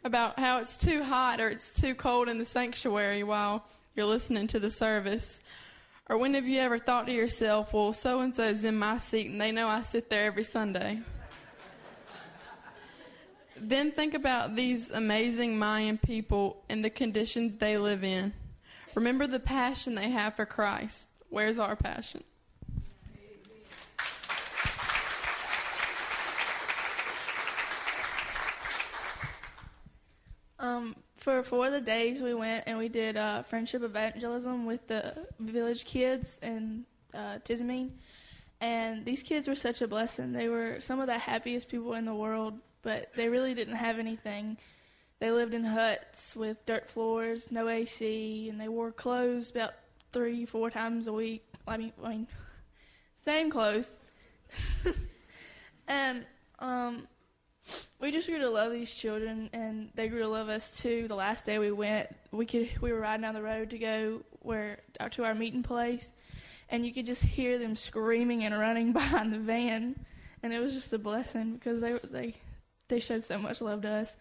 About 0.06 0.38
how 0.38 0.58
it's 0.58 0.76
too 0.76 1.02
hot 1.02 1.40
or 1.40 1.48
it's 1.48 1.72
too 1.72 1.94
cold 1.94 2.28
in 2.28 2.38
the 2.38 2.44
sanctuary 2.44 3.22
while 3.22 3.64
you're 3.94 4.06
listening 4.06 4.46
to 4.46 4.60
the 4.60 4.70
service. 4.70 5.40
Or 6.08 6.16
when 6.16 6.34
have 6.34 6.46
you 6.46 6.60
ever 6.60 6.78
thought 6.78 7.06
to 7.06 7.12
yourself, 7.12 7.74
well, 7.74 7.92
so 7.92 8.20
and 8.20 8.34
so's 8.34 8.64
in 8.64 8.78
my 8.78 8.98
seat 8.98 9.28
and 9.28 9.40
they 9.40 9.50
know 9.50 9.66
I 9.66 9.82
sit 9.82 10.08
there 10.08 10.24
every 10.24 10.44
Sunday? 10.44 11.00
then 13.56 13.90
think 13.90 14.14
about 14.14 14.54
these 14.54 14.92
amazing 14.92 15.58
Mayan 15.58 15.98
people 15.98 16.62
and 16.68 16.84
the 16.84 16.90
conditions 16.90 17.56
they 17.56 17.76
live 17.76 18.04
in. 18.04 18.32
Remember 18.94 19.26
the 19.26 19.40
passion 19.40 19.96
they 19.96 20.10
have 20.10 20.36
for 20.36 20.46
Christ. 20.46 21.08
Where's 21.28 21.58
our 21.58 21.74
passion? 21.74 22.22
Um, 30.58 30.96
for 31.16 31.42
four 31.42 31.66
of 31.66 31.72
the 31.72 31.80
days, 31.80 32.22
we 32.22 32.34
went 32.34 32.64
and 32.66 32.78
we 32.78 32.88
did 32.88 33.16
uh, 33.16 33.42
friendship 33.42 33.82
evangelism 33.82 34.66
with 34.66 34.86
the 34.86 35.26
village 35.38 35.84
kids 35.84 36.38
in 36.42 36.84
uh. 37.14 37.38
And 38.60 39.04
these 39.04 39.22
kids 39.22 39.48
were 39.48 39.54
such 39.54 39.82
a 39.82 39.88
blessing. 39.88 40.32
They 40.32 40.48
were 40.48 40.80
some 40.80 41.00
of 41.00 41.06
the 41.06 41.18
happiest 41.18 41.68
people 41.68 41.94
in 41.94 42.06
the 42.06 42.14
world, 42.14 42.58
but 42.82 43.10
they 43.14 43.28
really 43.28 43.54
didn't 43.54 43.76
have 43.76 43.98
anything. 43.98 44.56
They 45.18 45.30
lived 45.30 45.54
in 45.54 45.64
huts 45.64 46.34
with 46.36 46.64
dirt 46.66 46.88
floors, 46.88 47.50
no 47.50 47.68
AC, 47.68 48.48
and 48.48 48.60
they 48.60 48.68
wore 48.68 48.92
clothes 48.92 49.50
about 49.50 49.72
three, 50.12 50.46
four 50.46 50.70
times 50.70 51.06
a 51.06 51.12
week. 51.12 51.44
I 51.66 51.76
mean, 51.76 51.92
I 52.02 52.08
mean, 52.08 52.26
same 53.24 53.50
clothes. 53.50 53.92
and 55.88 56.24
um, 56.58 57.08
we 57.98 58.10
just 58.10 58.28
grew 58.28 58.38
to 58.38 58.50
love 58.50 58.72
these 58.72 58.94
children, 58.94 59.50
and 59.52 59.90
they 59.94 60.08
grew 60.08 60.20
to 60.20 60.28
love 60.28 60.48
us 60.48 60.78
too. 60.78 61.08
The 61.08 61.14
last 61.14 61.46
day 61.46 61.58
we 61.58 61.72
went, 61.72 62.08
we 62.30 62.46
could 62.46 62.70
we 62.80 62.92
were 62.92 63.00
riding 63.00 63.22
down 63.22 63.34
the 63.34 63.42
road 63.42 63.70
to 63.70 63.78
go 63.78 64.22
where 64.40 64.78
to 65.10 65.24
our 65.24 65.34
meeting 65.34 65.62
place, 65.62 66.12
and 66.68 66.84
you 66.84 66.92
could 66.92 67.06
just 67.06 67.22
hear 67.22 67.58
them 67.58 67.74
screaming 67.74 68.44
and 68.44 68.56
running 68.56 68.92
behind 68.94 69.32
the 69.32 69.38
van, 69.38 69.96
and 70.42 70.52
it 70.52 70.60
was 70.60 70.74
just 70.74 70.92
a 70.92 70.98
blessing 70.98 71.54
because 71.54 71.80
they 71.80 71.94
they 72.10 72.34
they 72.88 73.00
showed 73.00 73.24
so 73.24 73.38
much 73.38 73.60
love 73.60 73.82
to 73.82 73.88
us, 73.88 74.16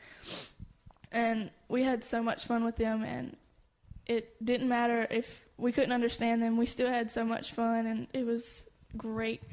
and 1.12 1.52
we 1.68 1.84
had 1.84 2.04
so 2.04 2.24
much 2.24 2.46
fun 2.46 2.64
with 2.64 2.78
them, 2.78 3.04
and 3.04 3.36
it 4.08 4.44
didn't 4.44 4.70
matter 4.70 5.08
if 5.10 5.46
we 5.58 5.72
couldn't 5.72 5.92
understand 5.92 6.42
them, 6.42 6.58
we 6.58 6.66
still 6.66 6.90
had 6.90 7.12
so 7.12 7.24
much 7.24 7.52
fun, 7.52 7.86
and 7.86 8.08
it 8.14 8.26
was 8.26 8.64
great, 8.98 9.44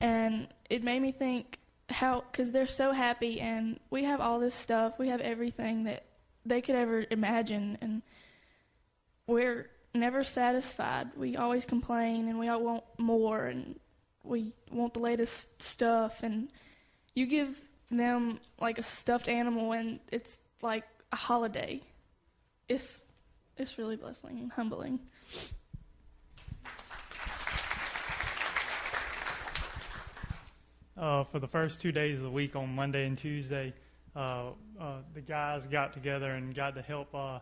and 0.00 0.48
it 0.68 0.82
made 0.82 1.00
me 1.00 1.12
think 1.12 1.58
how 1.88 2.24
because 2.30 2.52
they're 2.52 2.66
so 2.66 2.92
happy 2.92 3.40
and 3.40 3.78
we 3.90 4.04
have 4.04 4.20
all 4.20 4.40
this 4.40 4.54
stuff. 4.54 4.98
We 4.98 5.08
have 5.08 5.20
everything 5.20 5.84
that 5.84 6.04
they 6.44 6.60
could 6.60 6.76
ever 6.76 7.04
imagine 7.10 7.78
and 7.80 8.02
we're 9.26 9.70
never 9.94 10.24
satisfied. 10.24 11.08
We 11.16 11.36
always 11.36 11.64
complain 11.64 12.28
and 12.28 12.38
we 12.38 12.48
all 12.48 12.62
want 12.62 12.84
more 12.98 13.46
and 13.46 13.78
we 14.22 14.52
want 14.70 14.94
the 14.94 15.00
latest 15.00 15.62
stuff 15.62 16.22
and 16.22 16.48
you 17.14 17.26
give 17.26 17.60
them 17.90 18.40
like 18.60 18.78
a 18.78 18.82
stuffed 18.82 19.28
animal 19.28 19.72
and 19.72 20.00
it's 20.10 20.38
like 20.62 20.84
a 21.12 21.16
holiday. 21.16 21.82
It's 22.68 23.04
it's 23.56 23.78
really 23.78 23.96
blessing 23.96 24.38
and 24.40 24.50
humbling 24.52 24.98
uh, 31.04 31.22
for 31.24 31.38
the 31.38 31.46
first 31.46 31.82
two 31.82 31.92
days 31.92 32.18
of 32.18 32.24
the 32.24 32.30
week 32.30 32.56
on 32.56 32.74
Monday 32.74 33.06
and 33.06 33.18
Tuesday, 33.18 33.74
uh, 34.16 34.46
uh, 34.80 34.96
the 35.12 35.20
guys 35.20 35.66
got 35.66 35.92
together 35.92 36.30
and 36.30 36.54
got 36.54 36.74
to 36.74 36.80
help 36.80 37.14
uh, 37.14 37.38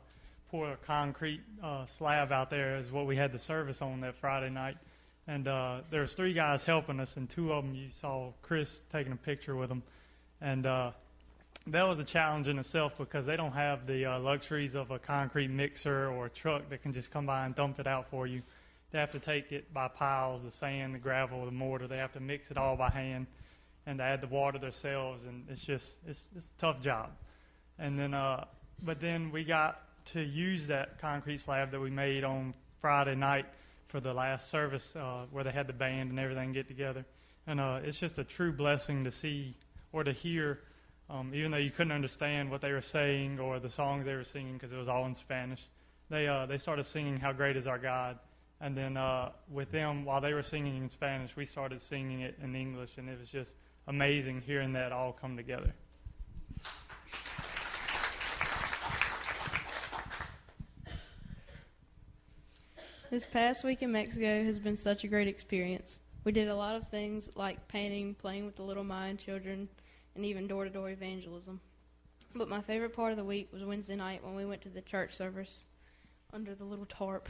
pour 0.50 0.73
a 0.73 0.76
concrete 0.78 1.40
uh, 1.62 1.87
slab 1.87 2.33
out 2.33 2.50
there 2.50 2.76
is 2.76 2.90
what 2.90 3.07
we 3.07 3.14
had 3.14 3.31
the 3.31 3.38
service 3.38 3.81
on 3.81 4.00
that 4.00 4.16
Friday 4.16 4.50
night. 4.50 4.76
And 5.28 5.47
uh, 5.47 5.83
there 5.92 6.00
was 6.00 6.14
three 6.14 6.33
guys 6.33 6.64
helping 6.64 6.99
us, 6.99 7.16
and 7.16 7.31
two 7.31 7.52
of 7.52 7.64
them 7.64 7.73
you 7.76 7.87
saw 7.92 8.33
Chris 8.42 8.83
taking 8.90 9.12
a 9.12 9.16
picture 9.16 9.54
with 9.54 9.69
them. 9.69 9.85
And 10.40 10.64
that 10.64 11.87
was 11.87 12.00
a 12.00 12.04
challenge 12.04 12.49
in 12.49 12.59
itself 12.59 12.99
because 12.99 13.26
they 13.26 13.37
don't 13.37 13.52
have 13.52 13.87
the 13.87 14.07
luxuries 14.21 14.75
of 14.75 14.90
a 14.90 14.99
concrete 14.99 15.50
mixer 15.50 16.09
or 16.09 16.26
a 16.26 16.31
truck 16.31 16.69
that 16.71 16.83
can 16.83 16.92
just 16.92 17.12
come 17.12 17.26
by 17.26 17.47
and 17.47 17.54
dump 17.54 17.78
it 17.78 17.87
out 17.87 18.11
for 18.11 18.26
you. 18.26 18.42
They 18.90 18.99
have 18.99 19.12
to 19.12 19.21
take 19.21 19.52
it 19.52 19.73
by 19.73 19.87
piles, 19.87 20.42
the 20.42 20.50
sand, 20.50 20.97
the 20.97 20.99
gravel, 20.99 21.45
the 21.45 21.52
mortar. 21.52 21.87
They 21.87 21.99
have 21.99 22.12
to 22.14 22.21
mix 22.21 22.50
it 22.50 22.57
all 22.57 22.76
by 22.76 22.90
hand 22.90 23.28
and 23.86 23.98
they 23.98 24.04
had 24.04 24.20
to 24.20 24.26
water 24.28 24.58
themselves, 24.58 25.24
and 25.24 25.44
it's 25.48 25.64
just 25.64 25.96
it's, 26.06 26.30
it's 26.36 26.46
a 26.46 26.60
tough 26.60 26.80
job. 26.80 27.10
And 27.78 27.98
then, 27.98 28.14
uh, 28.14 28.44
but 28.82 29.00
then 29.00 29.30
we 29.32 29.44
got 29.44 29.80
to 30.12 30.22
use 30.22 30.66
that 30.68 31.00
concrete 31.00 31.40
slab 31.40 31.70
that 31.70 31.80
we 31.80 31.90
made 31.90 32.24
on 32.24 32.54
Friday 32.80 33.14
night 33.14 33.46
for 33.88 34.00
the 34.00 34.12
last 34.12 34.50
service 34.50 34.96
uh, 34.96 35.26
where 35.30 35.44
they 35.44 35.50
had 35.50 35.66
the 35.66 35.72
band 35.72 36.10
and 36.10 36.18
everything 36.18 36.52
get 36.52 36.68
together. 36.68 37.04
And 37.46 37.60
uh, 37.60 37.80
it's 37.82 37.98
just 37.98 38.18
a 38.18 38.24
true 38.24 38.52
blessing 38.52 39.04
to 39.04 39.10
see 39.10 39.54
or 39.92 40.04
to 40.04 40.12
hear, 40.12 40.60
um, 41.10 41.34
even 41.34 41.50
though 41.50 41.58
you 41.58 41.70
couldn't 41.70 41.92
understand 41.92 42.50
what 42.50 42.60
they 42.60 42.72
were 42.72 42.80
saying 42.80 43.38
or 43.38 43.58
the 43.58 43.68
songs 43.68 44.06
they 44.06 44.14
were 44.14 44.24
singing 44.24 44.54
because 44.54 44.72
it 44.72 44.76
was 44.76 44.88
all 44.88 45.04
in 45.06 45.14
Spanish. 45.14 45.60
They 46.08 46.26
uh, 46.26 46.46
they 46.46 46.58
started 46.58 46.84
singing 46.84 47.18
"How 47.18 47.32
Great 47.32 47.56
Is 47.56 47.66
Our 47.66 47.78
God," 47.78 48.18
and 48.60 48.76
then 48.76 48.96
uh, 48.96 49.30
with 49.50 49.70
them 49.70 50.04
while 50.04 50.20
they 50.20 50.34
were 50.34 50.42
singing 50.42 50.76
in 50.76 50.88
Spanish, 50.88 51.34
we 51.36 51.44
started 51.44 51.80
singing 51.80 52.20
it 52.20 52.38
in 52.42 52.54
English, 52.54 52.96
and 52.96 53.08
it 53.08 53.18
was 53.18 53.28
just 53.28 53.56
amazing 53.86 54.40
hearing 54.40 54.72
that 54.74 54.92
all 54.92 55.12
come 55.12 55.36
together. 55.36 55.72
This 63.10 63.26
past 63.26 63.62
week 63.62 63.82
in 63.82 63.92
Mexico 63.92 64.42
has 64.42 64.58
been 64.58 64.78
such 64.78 65.04
a 65.04 65.06
great 65.06 65.28
experience. 65.28 65.98
We 66.24 66.32
did 66.32 66.48
a 66.48 66.54
lot 66.54 66.76
of 66.76 66.88
things 66.88 67.28
like 67.34 67.68
painting, 67.68 68.14
playing 68.14 68.46
with 68.46 68.56
the 68.56 68.62
little 68.62 68.84
Mayan 68.84 69.18
children, 69.18 69.68
and 70.14 70.24
even 70.24 70.46
door 70.46 70.64
to 70.64 70.70
door 70.70 70.88
evangelism. 70.88 71.60
But 72.34 72.48
my 72.48 72.62
favorite 72.62 72.94
part 72.94 73.10
of 73.10 73.18
the 73.18 73.24
week 73.24 73.52
was 73.52 73.64
Wednesday 73.64 73.96
night 73.96 74.24
when 74.24 74.34
we 74.34 74.46
went 74.46 74.62
to 74.62 74.70
the 74.70 74.80
church 74.80 75.12
service 75.12 75.66
under 76.32 76.54
the 76.54 76.64
little 76.64 76.86
tarp. 76.86 77.28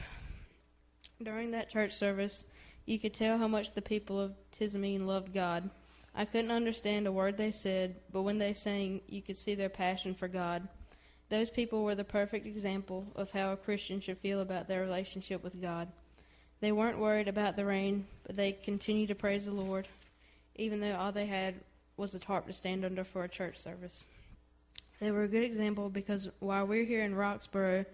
During 1.21 1.51
that 1.51 1.69
church 1.69 1.91
service, 1.91 2.45
you 2.85 2.97
could 2.97 3.13
tell 3.13 3.37
how 3.37 3.49
much 3.49 3.73
the 3.73 3.81
people 3.81 4.21
of 4.21 4.35
Tizimin 4.51 5.05
loved 5.05 5.33
God. 5.33 5.69
I 6.15 6.25
couldn't 6.25 6.51
understand 6.51 7.07
a 7.07 7.11
word 7.11 7.37
they 7.37 7.51
said, 7.51 7.95
but 8.11 8.21
when 8.21 8.37
they 8.37 8.53
sang, 8.53 9.01
you 9.07 9.21
could 9.21 9.37
see 9.37 9.55
their 9.55 9.69
passion 9.69 10.13
for 10.13 10.27
God. 10.27 10.67
Those 11.29 11.49
people 11.49 11.83
were 11.83 11.95
the 11.95 12.03
perfect 12.03 12.45
example 12.45 13.07
of 13.15 13.31
how 13.31 13.51
a 13.51 13.57
Christian 13.57 13.99
should 13.99 14.19
feel 14.19 14.41
about 14.41 14.67
their 14.67 14.81
relationship 14.81 15.43
with 15.43 15.59
God. 15.59 15.87
They 16.59 16.71
weren't 16.71 16.99
worried 16.99 17.27
about 17.27 17.55
the 17.55 17.65
rain, 17.65 18.05
but 18.27 18.35
they 18.35 18.51
continued 18.51 19.07
to 19.07 19.15
praise 19.15 19.45
the 19.45 19.51
Lord, 19.51 19.87
even 20.55 20.79
though 20.79 20.95
all 20.95 21.11
they 21.11 21.25
had 21.25 21.55
was 21.97 22.13
a 22.13 22.19
tarp 22.19 22.45
to 22.47 22.53
stand 22.53 22.85
under 22.85 23.03
for 23.03 23.23
a 23.23 23.29
church 23.29 23.57
service. 23.57 24.05
They 24.99 25.11
were 25.11 25.23
a 25.23 25.27
good 25.27 25.43
example 25.43 25.89
because 25.89 26.29
while 26.39 26.67
we're 26.67 26.85
here 26.85 27.03
in 27.03 27.15
Roxboro 27.15 27.85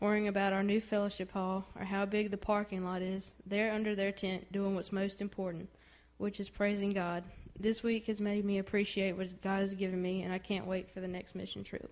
worrying 0.00 0.28
about 0.28 0.52
our 0.52 0.62
new 0.62 0.80
fellowship 0.80 1.30
hall 1.30 1.66
or 1.78 1.84
how 1.84 2.06
big 2.06 2.30
the 2.30 2.36
parking 2.36 2.84
lot 2.84 3.02
is, 3.02 3.32
they're 3.46 3.72
under 3.72 3.94
their 3.94 4.12
tent 4.12 4.50
doing 4.50 4.74
what's 4.74 4.92
most 4.92 5.20
important, 5.20 5.68
which 6.18 6.40
is 6.40 6.48
praising 6.48 6.92
God. 6.92 7.22
This 7.58 7.82
week 7.82 8.06
has 8.06 8.20
made 8.20 8.44
me 8.44 8.58
appreciate 8.58 9.16
what 9.16 9.40
God 9.40 9.60
has 9.60 9.74
given 9.74 10.00
me, 10.00 10.22
and 10.22 10.32
I 10.32 10.38
can't 10.38 10.66
wait 10.66 10.90
for 10.90 11.00
the 11.00 11.08
next 11.08 11.34
mission 11.34 11.64
trip. 11.64 11.90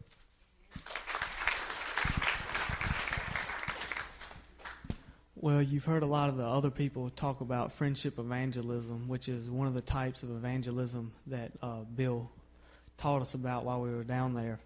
Well, 5.36 5.62
you've 5.62 5.84
heard 5.84 6.02
a 6.02 6.06
lot 6.06 6.28
of 6.28 6.36
the 6.36 6.44
other 6.44 6.70
people 6.70 7.10
talk 7.10 7.40
about 7.40 7.72
friendship 7.72 8.18
evangelism, 8.18 9.08
which 9.08 9.28
is 9.28 9.50
one 9.50 9.66
of 9.66 9.74
the 9.74 9.80
types 9.80 10.22
of 10.22 10.30
evangelism 10.30 11.12
that 11.26 11.52
uh, 11.62 11.80
Bill 11.94 12.30
taught 12.96 13.22
us 13.22 13.34
about 13.34 13.64
while 13.64 13.80
we 13.80 13.90
were 13.90 14.04
down 14.04 14.34
there. 14.34 14.58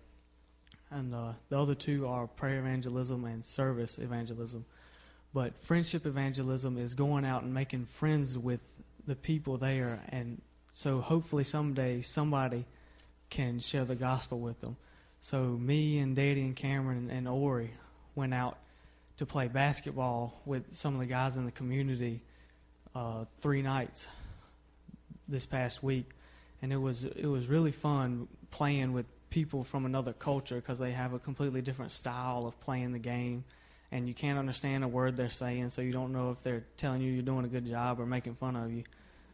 And 0.90 1.14
uh, 1.14 1.32
the 1.48 1.60
other 1.60 1.74
two 1.74 2.06
are 2.06 2.26
prayer 2.26 2.58
evangelism 2.58 3.24
and 3.24 3.44
service 3.44 3.98
evangelism. 3.98 4.64
But 5.34 5.60
friendship 5.62 6.06
evangelism 6.06 6.78
is 6.78 6.94
going 6.94 7.24
out 7.24 7.42
and 7.42 7.52
making 7.52 7.86
friends 7.86 8.38
with 8.38 8.60
the 9.06 9.16
people 9.16 9.58
there. 9.58 10.00
And 10.10 10.40
so 10.72 11.00
hopefully 11.00 11.44
someday 11.44 12.00
somebody 12.00 12.64
can 13.30 13.60
share 13.60 13.84
the 13.84 13.94
gospel 13.94 14.38
with 14.38 14.60
them. 14.60 14.76
So 15.20 15.42
me 15.44 15.98
and 15.98 16.14
Daddy 16.14 16.42
and 16.42 16.54
Cameron 16.54 17.10
and 17.10 17.28
Ori 17.28 17.72
went 18.14 18.32
out 18.32 18.58
to 19.18 19.26
play 19.26 19.48
basketball 19.48 20.40
with 20.46 20.72
some 20.72 20.94
of 20.94 21.00
the 21.00 21.06
guys 21.06 21.36
in 21.36 21.44
the 21.44 21.50
community 21.50 22.22
uh, 22.94 23.24
three 23.40 23.62
nights 23.62 24.08
this 25.26 25.44
past 25.44 25.82
week, 25.82 26.10
and 26.62 26.72
it 26.72 26.76
was 26.76 27.04
it 27.04 27.26
was 27.26 27.48
really 27.48 27.72
fun 27.72 28.28
playing 28.50 28.92
with 28.92 29.06
people 29.30 29.62
from 29.62 29.84
another 29.84 30.12
culture 30.12 30.56
because 30.56 30.78
they 30.78 30.92
have 30.92 31.12
a 31.12 31.18
completely 31.18 31.60
different 31.60 31.90
style 31.90 32.46
of 32.46 32.58
playing 32.60 32.92
the 32.92 32.98
game, 32.98 33.44
and 33.92 34.08
you 34.08 34.14
can't 34.14 34.38
understand 34.38 34.84
a 34.84 34.88
word 34.88 35.16
they're 35.16 35.30
saying, 35.30 35.70
so 35.70 35.82
you 35.82 35.92
don't 35.92 36.12
know 36.12 36.30
if 36.30 36.42
they're 36.42 36.64
telling 36.76 37.02
you 37.02 37.12
you're 37.12 37.22
doing 37.22 37.44
a 37.44 37.48
good 37.48 37.66
job 37.66 38.00
or 38.00 38.06
making 38.06 38.34
fun 38.36 38.56
of 38.56 38.72
you. 38.72 38.84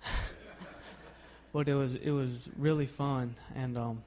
but 1.54 1.70
it 1.70 1.74
was 1.74 1.94
it 1.94 2.10
was 2.10 2.50
really 2.58 2.86
fun, 2.86 3.34
and 3.54 3.78
um, 3.78 4.04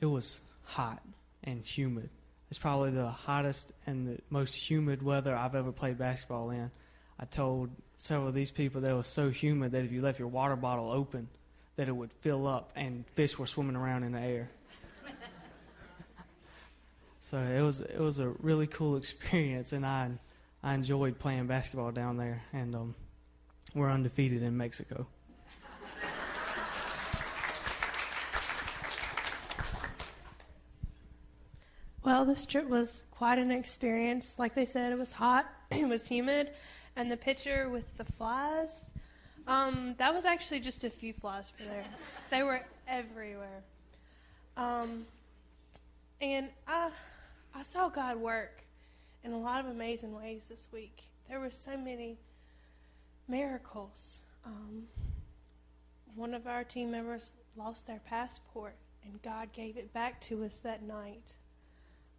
it 0.00 0.06
was 0.06 0.40
hot 0.62 1.02
and 1.42 1.64
humid 1.64 2.10
it's 2.54 2.58
probably 2.60 2.92
the 2.92 3.08
hottest 3.08 3.72
and 3.84 4.06
the 4.06 4.20
most 4.30 4.54
humid 4.54 5.02
weather 5.02 5.34
I've 5.34 5.56
ever 5.56 5.72
played 5.72 5.98
basketball 5.98 6.50
in. 6.50 6.70
I 7.18 7.24
told 7.24 7.68
several 7.96 8.28
of 8.28 8.34
these 8.34 8.52
people 8.52 8.80
that 8.82 8.92
it 8.92 8.94
was 8.94 9.08
so 9.08 9.28
humid 9.28 9.72
that 9.72 9.84
if 9.84 9.90
you 9.90 10.00
left 10.00 10.20
your 10.20 10.28
water 10.28 10.54
bottle 10.54 10.92
open, 10.92 11.26
that 11.74 11.88
it 11.88 11.96
would 11.96 12.12
fill 12.20 12.46
up 12.46 12.70
and 12.76 13.04
fish 13.16 13.36
were 13.36 13.48
swimming 13.48 13.74
around 13.74 14.04
in 14.04 14.12
the 14.12 14.20
air. 14.20 14.50
so 17.20 17.38
it 17.38 17.60
was 17.60 17.80
it 17.80 17.98
was 17.98 18.20
a 18.20 18.28
really 18.28 18.68
cool 18.68 18.96
experience, 19.02 19.72
and 19.72 19.84
I 19.84 20.12
I 20.62 20.74
enjoyed 20.74 21.18
playing 21.18 21.48
basketball 21.48 21.90
down 21.90 22.18
there, 22.18 22.40
and 22.52 22.72
um, 22.76 22.94
we're 23.74 23.90
undefeated 23.90 24.42
in 24.42 24.56
Mexico. 24.56 25.06
Well, 32.04 32.26
this 32.26 32.44
trip 32.44 32.68
was 32.68 33.04
quite 33.10 33.38
an 33.38 33.50
experience. 33.50 34.34
Like 34.38 34.54
they 34.54 34.66
said, 34.66 34.92
it 34.92 34.98
was 34.98 35.12
hot, 35.12 35.50
it 35.70 35.88
was 35.88 36.06
humid, 36.06 36.50
and 36.96 37.10
the 37.10 37.16
picture 37.16 37.70
with 37.70 37.96
the 37.96 38.04
flies, 38.04 38.84
um, 39.46 39.94
that 39.98 40.12
was 40.14 40.24
actually 40.24 40.60
just 40.60 40.84
a 40.84 40.90
few 40.90 41.12
flies 41.12 41.50
for 41.50 41.64
there. 41.64 41.84
they 42.30 42.42
were 42.42 42.60
everywhere. 42.86 43.62
Um, 44.56 45.06
and 46.20 46.48
I, 46.68 46.90
I 47.54 47.62
saw 47.62 47.88
God 47.88 48.16
work 48.18 48.64
in 49.24 49.32
a 49.32 49.38
lot 49.38 49.60
of 49.60 49.70
amazing 49.70 50.14
ways 50.14 50.48
this 50.48 50.68
week. 50.72 51.04
There 51.28 51.40
were 51.40 51.50
so 51.50 51.76
many 51.76 52.18
miracles. 53.28 54.20
Um, 54.44 54.84
one 56.14 56.34
of 56.34 56.46
our 56.46 56.64
team 56.64 56.90
members 56.90 57.30
lost 57.56 57.86
their 57.86 58.00
passport, 58.06 58.74
and 59.04 59.20
God 59.22 59.52
gave 59.52 59.76
it 59.76 59.92
back 59.92 60.20
to 60.22 60.44
us 60.44 60.60
that 60.60 60.82
night 60.82 61.36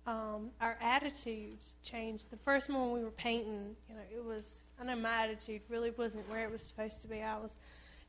um, 0.07 0.51
our 0.61 0.77
attitudes 0.81 1.75
changed. 1.83 2.29
The 2.29 2.37
first 2.37 2.69
one 2.69 2.91
we 2.91 3.03
were 3.03 3.11
painting, 3.11 3.75
you 3.89 3.95
know, 3.95 4.01
it 4.13 4.23
was, 4.23 4.59
I 4.79 4.83
know 4.83 4.95
my 4.95 5.23
attitude 5.23 5.61
really 5.67 5.91
wasn't 5.91 6.29
where 6.29 6.43
it 6.43 6.51
was 6.51 6.61
supposed 6.61 7.01
to 7.01 7.07
be. 7.07 7.21
I 7.21 7.37
was 7.37 7.55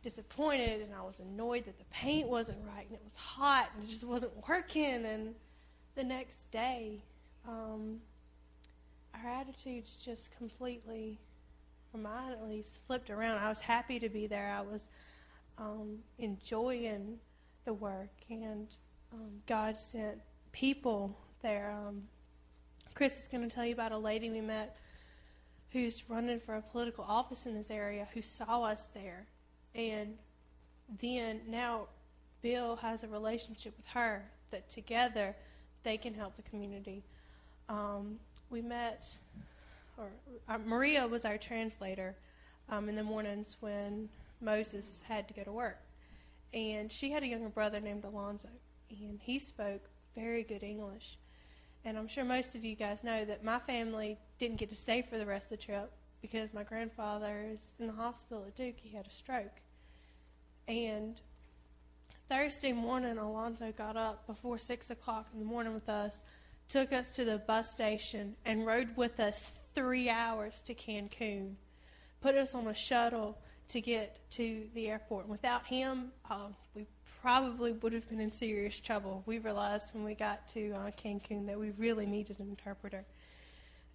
disappointed 0.02 0.82
and 0.82 0.94
I 0.94 1.02
was 1.02 1.20
annoyed 1.20 1.64
that 1.64 1.78
the 1.78 1.84
paint 1.90 2.28
wasn't 2.28 2.58
right 2.66 2.86
and 2.86 2.94
it 2.94 3.00
was 3.02 3.16
hot 3.16 3.70
and 3.74 3.84
it 3.84 3.90
just 3.90 4.04
wasn't 4.04 4.32
working. 4.48 5.06
And 5.06 5.34
the 5.94 6.04
next 6.04 6.50
day, 6.50 7.00
um, 7.48 7.98
our 9.14 9.30
attitudes 9.30 9.96
just 9.96 10.36
completely, 10.36 11.18
for 11.96 12.02
mine 12.02 12.32
at 12.32 12.46
least, 12.48 12.78
flipped 12.86 13.10
around. 13.10 13.38
I 13.38 13.48
was 13.48 13.60
happy 13.60 13.98
to 14.00 14.08
be 14.08 14.26
there. 14.26 14.54
I 14.56 14.60
was 14.60 14.88
um, 15.58 15.98
enjoying 16.18 17.18
the 17.64 17.72
work, 17.72 18.10
and 18.28 18.68
um, 19.12 19.30
God 19.46 19.78
sent 19.78 20.18
people 20.52 21.16
there. 21.42 21.70
Um, 21.70 22.02
Chris 22.94 23.22
is 23.22 23.28
going 23.28 23.48
to 23.48 23.54
tell 23.54 23.64
you 23.64 23.72
about 23.72 23.92
a 23.92 23.98
lady 23.98 24.30
we 24.30 24.40
met 24.40 24.76
who's 25.70 26.08
running 26.08 26.38
for 26.38 26.56
a 26.56 26.62
political 26.62 27.04
office 27.04 27.46
in 27.46 27.54
this 27.54 27.70
area 27.70 28.06
who 28.14 28.22
saw 28.22 28.62
us 28.62 28.88
there. 28.88 29.26
And 29.74 30.16
then 31.00 31.40
now 31.48 31.88
Bill 32.42 32.76
has 32.76 33.04
a 33.04 33.08
relationship 33.08 33.74
with 33.76 33.86
her 33.88 34.24
that 34.50 34.68
together 34.68 35.34
they 35.82 35.96
can 35.96 36.14
help 36.14 36.36
the 36.36 36.42
community. 36.42 37.02
Um, 37.68 38.18
we 38.48 38.62
met, 38.62 39.06
or 39.96 40.08
uh, 40.48 40.58
Maria 40.64 41.06
was 41.06 41.24
our 41.24 41.38
translator 41.38 42.16
um, 42.68 42.88
in 42.88 42.94
the 42.94 43.02
mornings 43.02 43.56
when 43.60 44.08
Moses 44.40 45.02
had 45.06 45.28
to 45.28 45.34
go 45.34 45.42
to 45.42 45.52
work. 45.52 45.78
And 46.52 46.90
she 46.90 47.10
had 47.10 47.22
a 47.22 47.26
younger 47.26 47.48
brother 47.48 47.80
named 47.80 48.04
Alonzo, 48.04 48.48
and 48.90 49.20
he 49.20 49.38
spoke 49.38 49.82
very 50.14 50.42
good 50.42 50.62
English. 50.62 51.18
And 51.84 51.96
I'm 51.96 52.08
sure 52.08 52.24
most 52.24 52.54
of 52.54 52.64
you 52.64 52.74
guys 52.74 53.04
know 53.04 53.24
that 53.24 53.44
my 53.44 53.58
family 53.58 54.18
didn't 54.38 54.56
get 54.56 54.70
to 54.70 54.76
stay 54.76 55.02
for 55.02 55.18
the 55.18 55.26
rest 55.26 55.52
of 55.52 55.58
the 55.58 55.64
trip 55.64 55.92
because 56.20 56.52
my 56.52 56.64
grandfather 56.64 57.44
is 57.52 57.76
in 57.78 57.86
the 57.86 57.92
hospital 57.92 58.44
at 58.46 58.56
Duke. 58.56 58.76
He 58.76 58.96
had 58.96 59.06
a 59.06 59.12
stroke. 59.12 59.60
And 60.66 61.20
Thursday 62.28 62.72
morning, 62.72 63.18
Alonzo 63.18 63.72
got 63.76 63.96
up 63.96 64.26
before 64.26 64.58
6 64.58 64.90
o'clock 64.90 65.28
in 65.32 65.38
the 65.38 65.44
morning 65.44 65.74
with 65.74 65.88
us, 65.88 66.22
took 66.68 66.92
us 66.92 67.12
to 67.12 67.24
the 67.24 67.38
bus 67.38 67.70
station, 67.70 68.34
and 68.44 68.66
rode 68.66 68.96
with 68.96 69.20
us 69.20 69.60
three 69.76 70.08
hours 70.08 70.62
to 70.62 70.74
Cancun. 70.74 71.54
Put 72.22 72.34
us 72.34 72.54
on 72.54 72.66
a 72.66 72.74
shuttle 72.74 73.38
to 73.68 73.80
get 73.82 74.18
to 74.30 74.66
the 74.74 74.88
airport. 74.88 75.28
Without 75.28 75.66
him, 75.66 76.12
uh, 76.30 76.48
we 76.74 76.86
probably 77.20 77.72
would 77.72 77.92
have 77.92 78.08
been 78.08 78.20
in 78.20 78.30
serious 78.30 78.80
trouble. 78.80 79.22
We 79.26 79.38
realized 79.38 79.94
when 79.94 80.02
we 80.02 80.14
got 80.14 80.48
to 80.48 80.72
uh, 80.72 80.90
Cancun 80.92 81.46
that 81.46 81.60
we 81.60 81.72
really 81.72 82.06
needed 82.06 82.40
an 82.40 82.48
interpreter. 82.48 83.04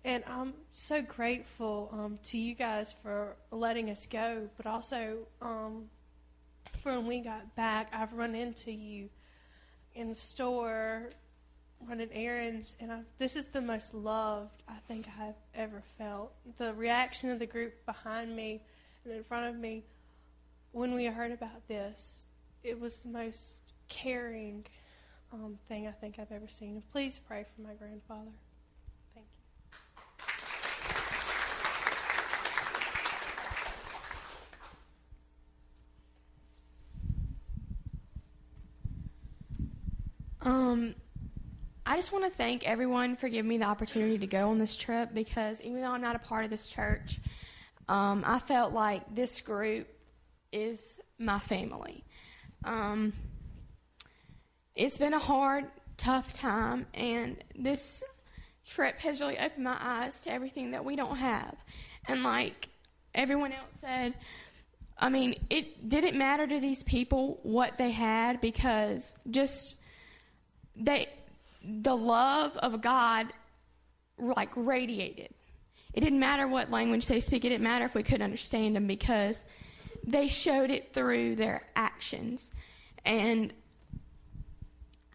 And 0.06 0.24
I'm 0.28 0.54
so 0.72 1.02
grateful 1.02 1.90
um, 1.92 2.20
to 2.26 2.38
you 2.38 2.54
guys 2.54 2.96
for 3.02 3.36
letting 3.50 3.90
us 3.90 4.06
go, 4.06 4.50
but 4.58 4.68
also 4.68 5.18
um, 5.42 5.86
for 6.84 6.92
when 6.92 7.08
we 7.08 7.22
got 7.22 7.56
back, 7.56 7.90
I've 7.92 8.14
run 8.14 8.36
into 8.36 8.72
you 8.72 9.10
in 9.96 10.10
the 10.10 10.16
store 10.16 11.10
running 11.88 12.10
errands, 12.14 12.76
and 12.80 12.92
I've, 12.92 13.06
this 13.18 13.36
is 13.36 13.48
the 13.48 13.62
most 13.62 13.94
loved 13.94 14.64
I 14.68 14.78
think 14.88 15.08
I've 15.20 15.36
ever 15.56 15.84
felt. 15.98 16.34
The 16.58 16.74
reaction 16.74 17.30
of 17.30 17.40
the 17.40 17.46
group 17.46 17.86
behind 17.86 18.36
me 18.36 18.62
and 19.04 19.14
in 19.14 19.24
front 19.24 19.48
of 19.48 19.60
me 19.60 19.84
when 20.72 20.94
we 20.94 21.06
heard 21.06 21.32
about 21.32 21.68
this 21.68 22.28
it 22.64 22.80
was 22.80 23.00
the 23.00 23.10
most 23.10 23.56
caring 23.88 24.66
um, 25.34 25.58
thing 25.68 25.88
I 25.88 25.92
think 25.92 26.20
I've 26.20 26.32
ever 26.32 26.48
seen. 26.48 26.76
And 26.76 26.92
please 26.92 27.20
pray 27.28 27.46
for 27.56 27.62
my 27.62 27.74
grandfather. 27.74 28.32
Thank 29.16 29.26
you. 40.44 40.50
Um, 40.50 40.96
I 41.92 41.98
just 41.98 42.14
want 42.14 42.24
to 42.24 42.32
thank 42.32 42.66
everyone 42.66 43.18
for 43.18 43.28
giving 43.28 43.50
me 43.50 43.58
the 43.58 43.66
opportunity 43.66 44.18
to 44.20 44.26
go 44.26 44.48
on 44.48 44.60
this 44.60 44.78
trip 44.78 45.10
because 45.14 45.60
even 45.60 45.82
though 45.82 45.92
I'm 45.92 46.00
not 46.00 46.16
a 46.16 46.20
part 46.20 46.46
of 46.46 46.50
this 46.50 46.70
church, 46.70 47.20
um, 47.90 48.24
I 48.26 48.40
felt 48.40 48.72
like 48.72 49.14
this 49.14 49.42
group 49.42 49.90
is 50.54 51.02
my 51.20 51.38
family. 51.38 52.06
Um, 52.64 53.12
it's 54.74 54.98
been 55.00 55.14
a 55.14 55.20
hard, 55.20 55.66
tough 55.98 56.32
time, 56.32 56.86
and 56.94 57.44
this 57.60 58.06
trip 58.66 58.98
has 59.00 59.20
really 59.20 59.38
opened 59.38 59.66
my 59.66 59.78
eyes 59.78 60.22
to 60.22 60.32
everything 60.32 60.72
that 60.72 60.86
we 60.86 60.96
don't 60.96 61.18
have. 61.18 61.58
And 62.08 62.24
like 62.24 62.70
everyone 63.14 63.52
else 63.52 63.76
said, 63.82 64.14
I 64.98 65.10
mean, 65.10 65.36
it 65.50 65.90
didn't 65.90 66.18
matter 66.18 66.48
to 66.48 66.60
these 66.62 66.84
people 66.84 67.42
what 67.44 67.78
they 67.78 67.92
had 67.92 68.40
because 68.40 69.14
just 69.30 69.76
they 70.78 71.10
the 71.64 71.96
love 71.96 72.58
of 72.58 72.82
God 72.82 73.28
like 74.18 74.50
radiated. 74.56 75.34
It 75.94 76.02
didn't 76.02 76.20
matter 76.20 76.48
what 76.48 76.72
language 76.72 77.08
they 77.08 77.20
speak. 77.20 77.44
It 77.44 77.50
didn't 77.50 77.64
matter 77.64 77.86
if 77.86 77.96
we 77.96 78.04
couldn't 78.04 78.22
understand 78.22 78.76
them 78.76 78.88
because 78.88 79.42
they 80.06 80.28
showed 80.28 80.70
it 80.72 80.94
through 80.94 81.36
their 81.36 81.64
actions. 81.76 82.52
And 83.06 83.54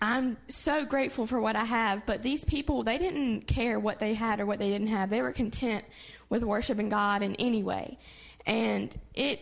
I'm 0.01 0.37
so 0.49 0.85
grateful 0.85 1.27
for 1.27 1.41
what 1.41 1.57
I 1.57 1.65
have, 1.65 2.05
but 2.05 2.23
these 2.23 2.45
people, 2.45 2.83
they 2.83 2.99
didn't 2.99 3.47
care 3.47 3.81
what 3.81 3.99
they 3.99 4.13
had 4.13 4.41
or 4.41 4.47
what 4.47 4.59
they 4.59 4.69
didn't 4.69 4.89
have. 4.89 5.09
They 5.09 5.23
were 5.23 5.33
content 5.33 5.85
with 6.29 6.43
worshiping 6.45 6.91
God 6.91 7.23
in 7.23 7.35
any 7.37 7.63
way. 7.63 7.99
And 8.45 8.95
it 9.15 9.41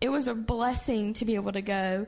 it 0.00 0.08
was 0.08 0.28
a 0.28 0.34
blessing 0.34 1.12
to 1.14 1.24
be 1.24 1.34
able 1.34 1.52
to 1.52 1.62
go 1.62 2.06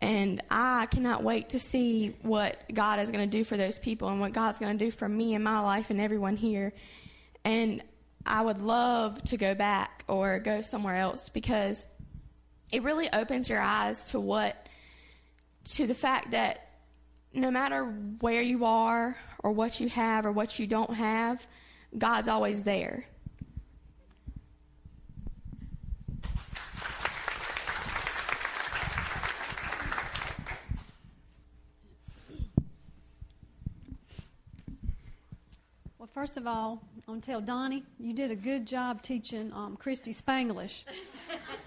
and 0.00 0.42
I 0.50 0.86
cannot 0.86 1.22
wait 1.22 1.50
to 1.50 1.58
see 1.58 2.14
what 2.22 2.62
God 2.72 3.00
is 3.00 3.10
going 3.10 3.28
to 3.28 3.38
do 3.38 3.44
for 3.44 3.56
those 3.56 3.78
people 3.78 4.08
and 4.08 4.20
what 4.20 4.32
God's 4.32 4.58
going 4.58 4.78
to 4.78 4.84
do 4.84 4.90
for 4.90 5.08
me 5.08 5.34
and 5.34 5.42
my 5.42 5.60
life 5.60 5.90
and 5.90 6.00
everyone 6.00 6.36
here. 6.36 6.72
And 7.44 7.82
I 8.26 8.42
would 8.42 8.60
love 8.60 9.22
to 9.24 9.36
go 9.36 9.54
back 9.54 10.04
or 10.08 10.38
go 10.40 10.60
somewhere 10.60 10.96
else 10.96 11.28
because 11.28 11.86
it 12.70 12.82
really 12.82 13.08
opens 13.12 13.48
your 13.48 13.60
eyes 13.60 14.06
to 14.06 14.20
what, 14.20 14.68
to 15.64 15.86
the 15.86 15.94
fact 15.94 16.32
that 16.32 16.68
no 17.32 17.50
matter 17.50 17.84
where 18.20 18.42
you 18.42 18.64
are 18.64 19.16
or 19.42 19.52
what 19.52 19.80
you 19.80 19.88
have 19.88 20.26
or 20.26 20.32
what 20.32 20.58
you 20.58 20.66
don't 20.66 20.92
have, 20.92 21.46
God's 21.96 22.28
always 22.28 22.62
there. 22.64 23.04
First 36.16 36.38
of 36.38 36.46
all, 36.46 36.80
I 37.06 37.10
want 37.10 37.24
to 37.24 37.30
tell 37.30 37.42
Donnie, 37.42 37.84
you 38.00 38.14
did 38.14 38.30
a 38.30 38.34
good 38.34 38.66
job 38.66 39.02
teaching 39.02 39.52
um, 39.52 39.76
Christy 39.76 40.14
Spanglish. 40.14 40.84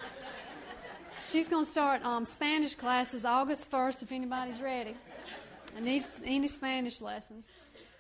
She's 1.30 1.48
going 1.48 1.64
to 1.64 1.70
start 1.70 2.04
um, 2.04 2.26
Spanish 2.26 2.74
classes 2.74 3.26
August 3.26 3.70
1st 3.70 4.02
if 4.02 4.12
anybody's 4.12 4.60
ready. 4.60 4.96
And 5.76 5.86
needs 5.86 6.20
any 6.26 6.48
Spanish 6.48 7.00
lessons. 7.00 7.46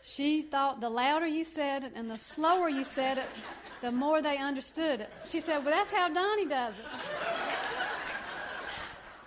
She 0.01 0.41
thought 0.41 0.81
the 0.81 0.89
louder 0.89 1.27
you 1.27 1.43
said 1.43 1.83
it 1.83 1.91
and 1.93 2.09
the 2.09 2.17
slower 2.17 2.67
you 2.67 2.83
said 2.83 3.19
it, 3.19 3.27
the 3.81 3.91
more 3.91 4.23
they 4.23 4.37
understood 4.37 5.01
it. 5.01 5.11
She 5.25 5.41
said, 5.41 5.63
Well, 5.63 5.75
that's 5.75 5.91
how 5.91 6.09
Donnie 6.09 6.47
does 6.47 6.73
it. 6.73 6.85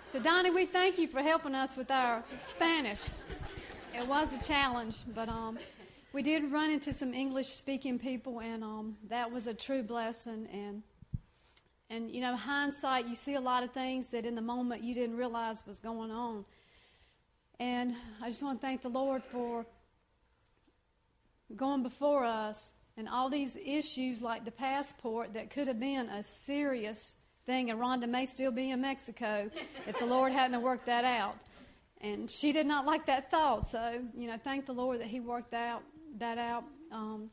So, 0.03 0.19
Donnie, 0.19 0.51
we 0.51 0.65
thank 0.65 0.97
you 0.97 1.07
for 1.07 1.21
helping 1.21 1.55
us 1.55 1.77
with 1.77 1.89
our 1.89 2.21
Spanish. 2.49 3.05
It 3.95 4.05
was 4.05 4.35
a 4.37 4.45
challenge, 4.45 4.97
but 5.15 5.29
um, 5.29 5.57
we 6.13 6.21
did 6.21 6.51
run 6.51 6.69
into 6.69 6.93
some 6.93 7.11
English 7.13 7.47
speaking 7.47 7.97
people, 7.97 8.39
and 8.39 8.63
um, 8.63 8.95
that 9.09 9.31
was 9.31 9.47
a 9.47 9.53
true 9.53 9.81
blessing. 9.81 10.47
And 10.53 10.83
and 11.89 12.11
you 12.11 12.21
know, 12.21 12.35
hindsight, 12.35 13.07
you 13.07 13.15
see 13.15 13.33
a 13.33 13.41
lot 13.41 13.63
of 13.63 13.71
things 13.71 14.09
that 14.09 14.25
in 14.25 14.35
the 14.35 14.41
moment 14.41 14.83
you 14.83 14.93
didn't 14.93 15.17
realize 15.17 15.63
was 15.65 15.79
going 15.79 16.11
on. 16.11 16.45
And 17.59 17.95
I 18.21 18.29
just 18.29 18.43
want 18.43 18.61
to 18.61 18.65
thank 18.65 18.83
the 18.83 18.89
Lord 18.89 19.23
for 19.23 19.65
going 21.55 21.83
before 21.83 22.25
us 22.25 22.71
and 22.95 23.09
all 23.09 23.29
these 23.29 23.55
issues 23.63 24.21
like 24.21 24.45
the 24.45 24.51
passport 24.51 25.33
that 25.33 25.49
could 25.49 25.67
have 25.67 25.79
been 25.79 26.09
a 26.09 26.21
serious 26.21 27.15
thing, 27.47 27.71
and 27.71 27.79
Rhonda 27.79 28.07
may 28.07 28.27
still 28.27 28.51
be 28.51 28.69
in 28.69 28.81
Mexico 28.81 29.49
if 29.87 29.97
the 29.97 30.05
Lord 30.05 30.31
hadn't 30.31 30.61
worked 30.61 30.85
that 30.85 31.05
out. 31.05 31.37
And 32.01 32.29
she 32.29 32.51
did 32.51 32.67
not 32.67 32.85
like 32.85 33.07
that 33.07 33.31
thought, 33.31 33.65
so 33.65 33.99
you 34.15 34.27
know, 34.27 34.37
thank 34.43 34.67
the 34.67 34.73
Lord 34.73 34.99
that 34.99 35.07
He 35.07 35.19
worked 35.19 35.51
that 35.51 35.69
out 35.69 35.83
that 36.19 36.37
out. 36.37 36.63
Um, 36.91 37.29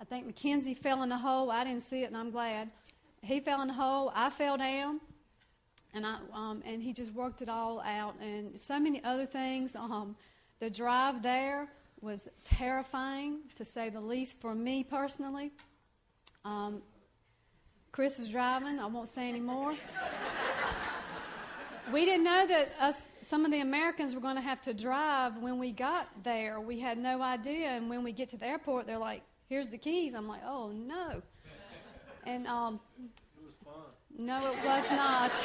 I 0.00 0.04
think 0.04 0.26
Mackenzie 0.26 0.74
fell 0.74 1.02
in 1.02 1.12
a 1.12 1.18
hole. 1.18 1.50
I 1.50 1.64
didn't 1.64 1.82
see 1.82 2.02
it, 2.02 2.06
and 2.06 2.16
I'm 2.16 2.30
glad. 2.30 2.70
He 3.22 3.40
fell 3.40 3.60
in 3.62 3.70
a 3.70 3.74
hole. 3.74 4.12
I 4.14 4.30
fell 4.30 4.56
down, 4.56 5.00
and 5.92 6.06
I 6.06 6.18
um, 6.32 6.62
and 6.64 6.82
he 6.82 6.92
just 6.92 7.12
worked 7.12 7.42
it 7.42 7.48
all 7.48 7.80
out. 7.80 8.14
And 8.20 8.58
so 8.58 8.80
many 8.80 9.02
other 9.04 9.26
things. 9.26 9.76
Um, 9.76 10.16
the 10.58 10.70
drive 10.70 11.22
there 11.22 11.68
was 12.00 12.28
terrifying, 12.44 13.40
to 13.56 13.64
say 13.64 13.90
the 13.90 14.00
least, 14.00 14.40
for 14.40 14.54
me 14.54 14.82
personally. 14.84 15.52
Um, 16.44 16.82
Chris 17.92 18.18
was 18.18 18.28
driving. 18.28 18.78
I 18.78 18.86
won't 18.86 19.08
say 19.08 19.28
any 19.28 19.40
more. 19.40 19.74
we 21.92 22.04
didn't 22.04 22.24
know 22.24 22.46
that 22.46 22.72
us 22.80 22.96
some 23.22 23.44
of 23.44 23.50
the 23.50 23.60
Americans 23.60 24.14
were 24.14 24.20
going 24.20 24.36
to 24.36 24.42
have 24.42 24.60
to 24.62 24.74
drive 24.74 25.38
when 25.38 25.58
we 25.58 25.72
got 25.72 26.08
there. 26.22 26.60
We 26.60 26.78
had 26.80 26.98
no 26.98 27.22
idea. 27.22 27.68
And 27.68 27.88
when 27.88 28.02
we 28.02 28.12
get 28.12 28.28
to 28.30 28.36
the 28.36 28.46
airport, 28.46 28.86
they're 28.86 28.98
like, 28.98 29.22
here's 29.48 29.68
the 29.68 29.78
keys. 29.78 30.14
I'm 30.14 30.28
like, 30.28 30.42
oh, 30.46 30.70
no. 30.72 31.22
And 32.26 32.46
um, 32.46 32.78
it 33.02 33.46
was 33.46 33.54
fun. 33.64 33.72
No, 34.18 34.52
it 34.52 34.62
was 34.62 34.90
not. 34.90 35.42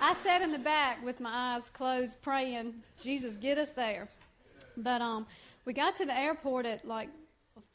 I 0.00 0.14
sat 0.14 0.40
in 0.40 0.52
the 0.52 0.58
back 0.58 1.04
with 1.04 1.20
my 1.20 1.54
eyes 1.54 1.68
closed, 1.68 2.22
praying, 2.22 2.76
Jesus, 2.98 3.36
get 3.36 3.58
us 3.58 3.68
there. 3.68 4.08
But 4.78 5.02
um, 5.02 5.26
we 5.66 5.74
got 5.74 5.94
to 5.96 6.06
the 6.06 6.18
airport 6.18 6.64
at 6.64 6.86
like 6.86 7.10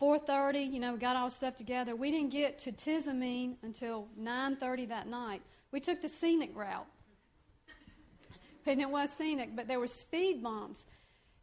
4:30. 0.01 0.73
You 0.73 0.79
know, 0.79 0.93
we 0.93 0.99
got 0.99 1.15
all 1.15 1.29
stuff 1.29 1.55
together. 1.55 1.95
We 1.95 2.09
didn't 2.09 2.31
get 2.31 2.57
to 2.59 2.71
Tizimín 2.71 3.55
until 3.61 4.07
9:30 4.19 4.89
that 4.89 5.07
night. 5.07 5.43
We 5.71 5.79
took 5.79 6.01
the 6.01 6.09
scenic 6.09 6.55
route 6.55 6.87
and 8.67 8.81
it 8.81 8.89
was 8.89 9.11
scenic, 9.11 9.55
but 9.55 9.67
there 9.67 9.79
were 9.79 9.87
speed 9.87 10.41
bumps. 10.43 10.85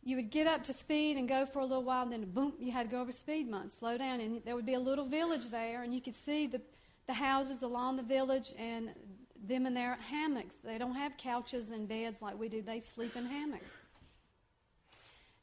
You 0.02 0.16
would 0.16 0.30
get 0.30 0.46
up 0.46 0.64
to 0.64 0.72
speed 0.72 1.18
and 1.18 1.28
go 1.28 1.44
for 1.44 1.58
a 1.58 1.64
little 1.64 1.84
while, 1.84 2.02
and 2.02 2.12
then 2.12 2.24
boom, 2.24 2.54
you 2.58 2.72
had 2.72 2.90
to 2.90 2.96
go 2.96 3.02
over 3.02 3.12
speed 3.12 3.50
bumps, 3.50 3.78
slow 3.78 3.98
down, 3.98 4.20
and 4.20 4.42
there 4.44 4.56
would 4.56 4.66
be 4.66 4.74
a 4.74 4.80
little 4.80 5.04
village 5.04 5.50
there, 5.50 5.82
and 5.82 5.94
you 5.94 6.00
could 6.00 6.16
see 6.16 6.46
the 6.46 6.60
the 7.10 7.14
houses 7.14 7.62
along 7.62 7.96
the 7.96 8.04
village 8.04 8.54
and 8.56 8.90
them 9.44 9.66
in 9.66 9.74
their 9.74 9.96
hammocks. 9.96 10.56
They 10.62 10.78
don't 10.78 10.94
have 10.94 11.16
couches 11.16 11.70
and 11.70 11.88
beds 11.88 12.22
like 12.22 12.38
we 12.38 12.48
do. 12.48 12.62
They 12.62 12.78
sleep 12.78 13.16
in 13.16 13.26
hammocks. 13.26 13.72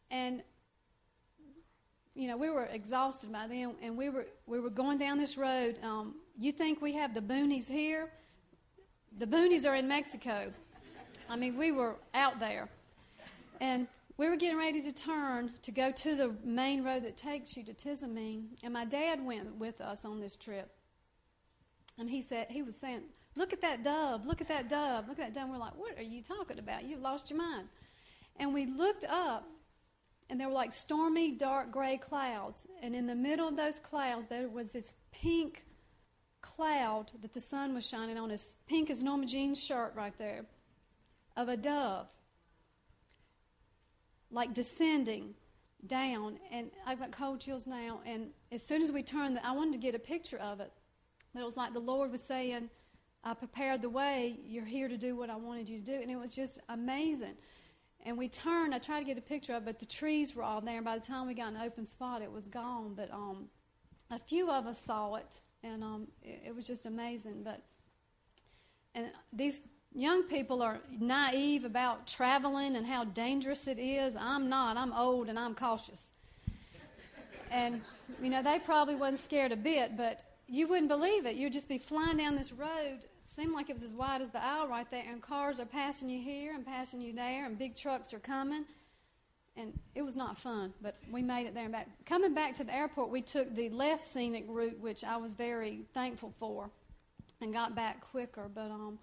And 0.09 0.43
you 2.15 2.29
know, 2.29 2.37
we 2.37 2.49
were 2.49 2.65
exhausted 2.65 3.33
by 3.33 3.47
then, 3.47 3.75
and 3.81 3.97
we 3.97 4.09
were 4.09 4.27
we 4.45 4.61
were 4.61 4.69
going 4.69 4.97
down 4.97 5.17
this 5.17 5.37
road. 5.37 5.77
Um, 5.83 6.15
you 6.39 6.53
think 6.53 6.81
we 6.81 6.93
have 6.93 7.13
the 7.13 7.21
boonies 7.21 7.69
here? 7.69 8.09
The 9.19 9.27
boonies 9.27 9.69
are 9.69 9.75
in 9.75 9.89
Mexico. 9.89 10.53
I 11.29 11.35
mean, 11.35 11.57
we 11.57 11.71
were 11.71 11.95
out 12.13 12.39
there. 12.39 12.69
And 13.59 13.87
we 14.17 14.29
were 14.29 14.35
getting 14.35 14.57
ready 14.57 14.81
to 14.81 14.91
turn 14.91 15.51
to 15.61 15.71
go 15.71 15.91
to 15.91 16.15
the 16.15 16.33
main 16.43 16.83
road 16.83 17.03
that 17.03 17.17
takes 17.17 17.55
you 17.55 17.63
to 17.63 17.73
Tizimín. 17.73 18.45
And 18.63 18.73
my 18.73 18.85
dad 18.85 19.23
went 19.23 19.55
with 19.57 19.81
us 19.81 20.05
on 20.05 20.19
this 20.19 20.35
trip. 20.35 20.69
And 21.99 22.09
he 22.09 22.21
said, 22.21 22.47
he 22.49 22.61
was 22.61 22.75
saying, 22.75 23.01
Look 23.35 23.53
at 23.53 23.61
that 23.61 23.83
dove, 23.83 24.25
look 24.25 24.41
at 24.41 24.47
that 24.47 24.67
dove, 24.67 25.07
look 25.07 25.19
at 25.19 25.25
that 25.25 25.33
dove. 25.35 25.43
And 25.43 25.51
we're 25.51 25.59
like, 25.59 25.77
What 25.77 25.97
are 25.97 26.03
you 26.03 26.23
talking 26.23 26.59
about? 26.59 26.85
You've 26.85 27.01
lost 27.01 27.29
your 27.29 27.37
mind. 27.37 27.67
And 28.39 28.53
we 28.53 28.65
looked 28.65 29.05
up, 29.05 29.47
and 30.29 30.39
there 30.39 30.47
were 30.47 30.53
like 30.53 30.73
stormy, 30.73 31.31
dark 31.31 31.71
gray 31.71 31.97
clouds. 31.97 32.67
And 32.81 32.95
in 32.95 33.05
the 33.05 33.15
middle 33.15 33.47
of 33.47 33.55
those 33.55 33.79
clouds, 33.79 34.27
there 34.27 34.47
was 34.47 34.71
this 34.71 34.93
pink 35.11 35.65
cloud 36.41 37.11
that 37.21 37.33
the 37.33 37.41
sun 37.41 37.73
was 37.73 37.87
shining 37.87 38.17
on, 38.17 38.31
as 38.31 38.55
pink 38.67 38.89
as 38.89 39.03
Norma 39.03 39.25
Jean's 39.25 39.63
shirt 39.63 39.93
right 39.95 40.17
there 40.17 40.45
of 41.37 41.47
a 41.47 41.55
dove, 41.55 42.07
like 44.29 44.53
descending 44.53 45.35
down. 45.85 46.39
And 46.51 46.71
I've 46.85 46.99
got 46.99 47.11
cold 47.11 47.39
chills 47.39 47.67
now. 47.67 48.01
And 48.05 48.31
as 48.51 48.63
soon 48.63 48.81
as 48.81 48.91
we 48.91 49.03
turned, 49.03 49.39
I 49.41 49.53
wanted 49.53 49.73
to 49.73 49.77
get 49.77 49.95
a 49.95 49.99
picture 49.99 50.39
of 50.39 50.59
it. 50.59 50.73
But 51.33 51.41
it 51.41 51.45
was 51.45 51.55
like 51.55 51.71
the 51.71 51.79
Lord 51.79 52.11
was 52.11 52.23
saying, 52.23 52.69
I 53.23 53.33
prepared 53.35 53.81
the 53.81 53.89
way. 53.89 54.39
You're 54.45 54.65
here 54.65 54.87
to 54.87 54.97
do 54.97 55.15
what 55.15 55.29
I 55.29 55.35
wanted 55.35 55.69
you 55.69 55.77
to 55.77 55.85
do. 55.85 55.93
And 55.93 56.09
it 56.09 56.17
was 56.17 56.35
just 56.35 56.59
amazing. 56.67 57.35
And 58.05 58.17
we 58.17 58.27
turned. 58.27 58.73
I 58.73 58.79
tried 58.79 58.99
to 58.99 59.05
get 59.05 59.17
a 59.17 59.21
picture 59.21 59.53
of 59.53 59.63
it, 59.63 59.65
but 59.65 59.79
the 59.79 59.85
trees 59.85 60.35
were 60.35 60.43
all 60.43 60.61
there. 60.61 60.77
And 60.77 60.85
by 60.85 60.97
the 60.97 61.05
time 61.05 61.27
we 61.27 61.33
got 61.33 61.53
an 61.53 61.57
open 61.57 61.85
spot, 61.85 62.21
it 62.21 62.31
was 62.31 62.47
gone. 62.47 62.93
But 62.95 63.11
um, 63.13 63.45
a 64.09 64.19
few 64.19 64.49
of 64.49 64.65
us 64.65 64.81
saw 64.81 65.15
it, 65.15 65.41
and 65.63 65.83
um, 65.83 66.07
it, 66.23 66.43
it 66.47 66.55
was 66.55 66.65
just 66.65 66.85
amazing. 66.85 67.43
But 67.43 67.61
and 68.95 69.07
these 69.33 69.61
young 69.93 70.23
people 70.23 70.61
are 70.61 70.79
naive 70.99 71.65
about 71.65 72.07
traveling 72.07 72.75
and 72.75 72.85
how 72.85 73.03
dangerous 73.03 73.67
it 73.67 73.79
is. 73.79 74.15
I'm 74.15 74.49
not. 74.49 74.77
I'm 74.77 74.93
old 74.93 75.29
and 75.29 75.37
I'm 75.37 75.55
cautious. 75.55 76.09
And, 77.49 77.81
you 78.21 78.29
know, 78.29 78.43
they 78.43 78.59
probably 78.59 78.95
wasn't 78.95 79.19
scared 79.19 79.51
a 79.51 79.55
bit, 79.55 79.95
but 79.95 80.23
you 80.47 80.67
wouldn't 80.67 80.89
believe 80.89 81.25
it. 81.25 81.35
You'd 81.35 81.53
just 81.53 81.69
be 81.69 81.77
flying 81.77 82.17
down 82.17 82.35
this 82.35 82.51
road. 82.51 82.99
Seemed 83.23 83.53
like 83.53 83.69
it 83.69 83.73
was 83.73 83.83
as 83.83 83.93
wide 83.93 84.21
as 84.21 84.29
the 84.29 84.43
aisle 84.43 84.67
right 84.67 84.89
there, 84.89 85.03
and 85.07 85.21
cars 85.21 85.59
are 85.59 85.65
passing 85.65 86.09
you 86.09 86.19
here 86.21 86.55
and 86.55 86.65
passing 86.65 86.99
you 87.01 87.13
there, 87.13 87.45
and 87.45 87.57
big 87.57 87.75
trucks 87.75 88.13
are 88.13 88.19
coming. 88.19 88.65
And 89.55 89.77
it 89.95 90.01
was 90.01 90.15
not 90.15 90.37
fun, 90.37 90.73
but 90.81 90.97
we 91.11 91.21
made 91.21 91.47
it 91.47 91.53
there 91.53 91.63
and 91.63 91.71
back. 91.71 91.87
Coming 92.05 92.33
back 92.33 92.53
to 92.55 92.63
the 92.63 92.73
airport, 92.73 93.09
we 93.09 93.21
took 93.21 93.55
the 93.55 93.69
less 93.69 94.05
scenic 94.05 94.45
route, 94.47 94.79
which 94.79 95.03
I 95.03 95.17
was 95.17 95.33
very 95.33 95.81
thankful 95.93 96.33
for, 96.39 96.69
and 97.41 97.53
got 97.53 97.75
back 97.75 98.01
quicker. 98.01 98.49
But 98.53 98.71
um, 98.71 98.97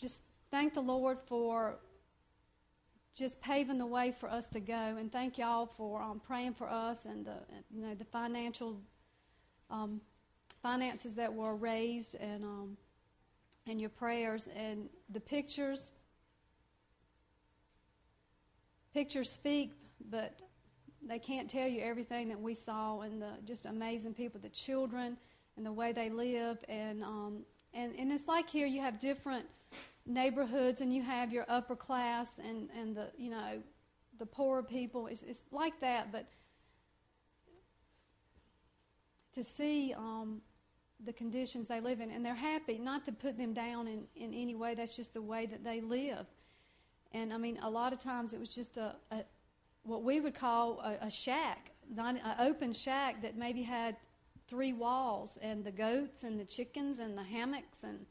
just 0.00 0.20
thank 0.50 0.74
the 0.74 0.80
Lord 0.80 1.18
for 1.20 1.76
just 3.14 3.40
paving 3.40 3.78
the 3.78 3.86
way 3.86 4.12
for 4.12 4.30
us 4.30 4.48
to 4.50 4.60
go, 4.60 4.96
and 4.98 5.12
thank 5.12 5.36
y'all 5.36 5.66
for 5.66 6.00
um, 6.00 6.20
praying 6.20 6.54
for 6.54 6.68
us 6.68 7.04
and 7.04 7.26
the 7.26 7.34
you 7.70 7.82
know 7.82 7.94
the 7.94 8.04
financial 8.04 8.80
um, 9.70 10.00
finances 10.62 11.14
that 11.14 11.32
were 11.32 11.54
raised 11.54 12.14
and 12.16 12.44
um, 12.44 12.76
and 13.66 13.80
your 13.80 13.90
prayers 13.90 14.48
and 14.56 14.88
the 15.10 15.20
pictures. 15.20 15.92
Pictures 18.94 19.30
speak, 19.30 19.72
but 20.10 20.40
they 21.06 21.18
can't 21.18 21.48
tell 21.48 21.68
you 21.68 21.80
everything 21.80 22.28
that 22.28 22.40
we 22.40 22.54
saw 22.54 23.00
and 23.00 23.22
the 23.22 23.32
just 23.44 23.66
amazing 23.66 24.14
people, 24.14 24.40
the 24.40 24.48
children 24.48 25.16
and 25.56 25.64
the 25.64 25.72
way 25.72 25.92
they 25.92 26.10
live 26.10 26.64
and 26.68 27.02
um, 27.02 27.44
and 27.74 27.94
and 27.96 28.10
it's 28.10 28.26
like 28.26 28.48
here 28.48 28.66
you 28.66 28.80
have 28.80 28.98
different 28.98 29.46
neighborhoods 30.06 30.80
and 30.80 30.94
you 30.94 31.02
have 31.02 31.32
your 31.32 31.44
upper 31.48 31.76
class 31.76 32.38
and, 32.38 32.68
and 32.76 32.96
the 32.96 33.08
you 33.16 33.30
know 33.30 33.62
the 34.18 34.26
poorer 34.26 34.62
people 34.62 35.06
it's, 35.06 35.22
it's 35.22 35.44
like 35.50 35.78
that 35.80 36.10
but 36.10 36.26
to 39.32 39.44
see 39.44 39.94
um, 39.96 40.40
the 41.04 41.12
conditions 41.12 41.66
they 41.68 41.80
live 41.80 42.00
in 42.00 42.10
and 42.10 42.24
they're 42.24 42.34
happy 42.34 42.78
not 42.78 43.04
to 43.04 43.12
put 43.12 43.38
them 43.38 43.52
down 43.52 43.86
in, 43.86 44.02
in 44.16 44.34
any 44.34 44.54
way 44.54 44.74
that's 44.74 44.96
just 44.96 45.14
the 45.14 45.22
way 45.22 45.46
that 45.46 45.62
they 45.62 45.80
live. 45.80 46.26
And 47.12 47.32
i 47.32 47.36
mean 47.36 47.58
a 47.62 47.70
lot 47.70 47.92
of 47.92 47.98
times 47.98 48.34
it 48.34 48.40
was 48.40 48.54
just 48.54 48.76
a, 48.76 48.94
a 49.10 49.24
what 49.82 50.02
we 50.02 50.20
would 50.20 50.34
call 50.34 50.80
a, 50.80 51.06
a 51.06 51.10
shack 51.10 51.70
not 51.94 52.14
an 52.14 52.34
open 52.38 52.72
shack 52.72 53.22
that 53.22 53.36
maybe 53.36 53.62
had 53.62 53.96
three 54.46 54.72
walls 54.72 55.38
and 55.42 55.64
the 55.64 55.70
goats 55.70 56.24
and 56.24 56.38
the 56.38 56.44
chickens 56.44 56.98
and 56.98 57.16
the 57.16 57.22
hammocks 57.22 57.82
and 57.84 58.06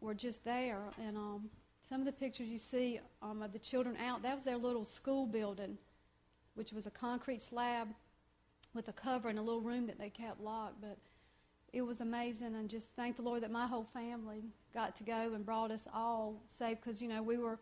were 0.00 0.14
just 0.14 0.44
there. 0.44 0.82
And 1.00 1.16
um, 1.16 1.50
some 1.82 2.00
of 2.00 2.06
the 2.06 2.12
pictures 2.12 2.48
you 2.48 2.58
see 2.58 3.00
um, 3.22 3.42
of 3.42 3.52
the 3.52 3.58
children 3.58 3.96
out, 3.96 4.22
that 4.22 4.34
was 4.34 4.44
their 4.44 4.56
little 4.56 4.84
school 4.84 5.26
building, 5.26 5.76
which 6.54 6.72
was 6.72 6.86
a 6.86 6.90
concrete 6.90 7.42
slab 7.42 7.88
with 8.74 8.88
a 8.88 8.92
cover 8.92 9.28
and 9.28 9.38
a 9.38 9.42
little 9.42 9.60
room 9.60 9.86
that 9.86 9.98
they 9.98 10.10
kept 10.10 10.40
locked. 10.40 10.80
But 10.80 10.98
it 11.72 11.82
was 11.82 12.00
amazing, 12.00 12.54
and 12.54 12.68
just 12.68 12.92
thank 12.96 13.16
the 13.16 13.22
Lord 13.22 13.42
that 13.42 13.50
my 13.50 13.66
whole 13.66 13.86
family 13.92 14.42
got 14.74 14.96
to 14.96 15.04
go 15.04 15.32
and 15.34 15.44
brought 15.44 15.70
us 15.70 15.86
all 15.94 16.42
safe 16.48 16.78
because, 16.80 17.00
you 17.00 17.08
know, 17.08 17.22
we 17.22 17.38
were 17.38 17.58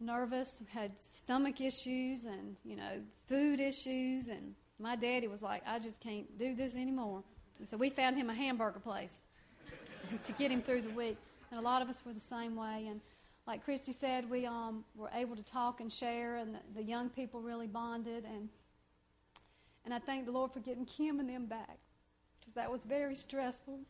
nervous, 0.00 0.58
had 0.68 0.90
stomach 1.00 1.60
issues, 1.60 2.24
and, 2.24 2.56
you 2.64 2.76
know, 2.76 3.00
food 3.28 3.60
issues. 3.60 4.28
And 4.28 4.54
my 4.78 4.96
daddy 4.96 5.28
was 5.28 5.42
like, 5.42 5.62
I 5.66 5.78
just 5.78 6.00
can't 6.00 6.38
do 6.38 6.54
this 6.54 6.74
anymore. 6.74 7.22
So 7.64 7.76
we 7.76 7.90
found 7.90 8.16
him 8.16 8.28
a 8.28 8.34
hamburger 8.34 8.80
place 8.80 9.20
to 10.24 10.32
get 10.32 10.50
him 10.50 10.62
through 10.62 10.82
the 10.82 10.90
week 10.90 11.16
and 11.52 11.60
a 11.60 11.62
lot 11.62 11.82
of 11.82 11.90
us 11.90 12.02
were 12.04 12.14
the 12.14 12.20
same 12.20 12.56
way. 12.56 12.86
And 12.88 13.00
like 13.46 13.62
Christy 13.62 13.92
said, 13.92 14.28
we 14.30 14.46
um, 14.46 14.84
were 14.96 15.10
able 15.14 15.36
to 15.36 15.42
talk 15.42 15.82
and 15.82 15.92
share, 15.92 16.36
and 16.36 16.54
the, 16.54 16.60
the 16.76 16.82
young 16.82 17.10
people 17.10 17.40
really 17.40 17.66
bonded. 17.66 18.24
And 18.24 18.48
and 19.84 19.92
I 19.92 19.98
thank 19.98 20.24
the 20.24 20.32
Lord 20.32 20.50
for 20.52 20.60
getting 20.60 20.86
Kim 20.86 21.20
and 21.20 21.28
them 21.28 21.46
back 21.46 21.78
because 22.40 22.54
that 22.54 22.70
was 22.70 22.84
very 22.84 23.14
stressful. 23.14 23.80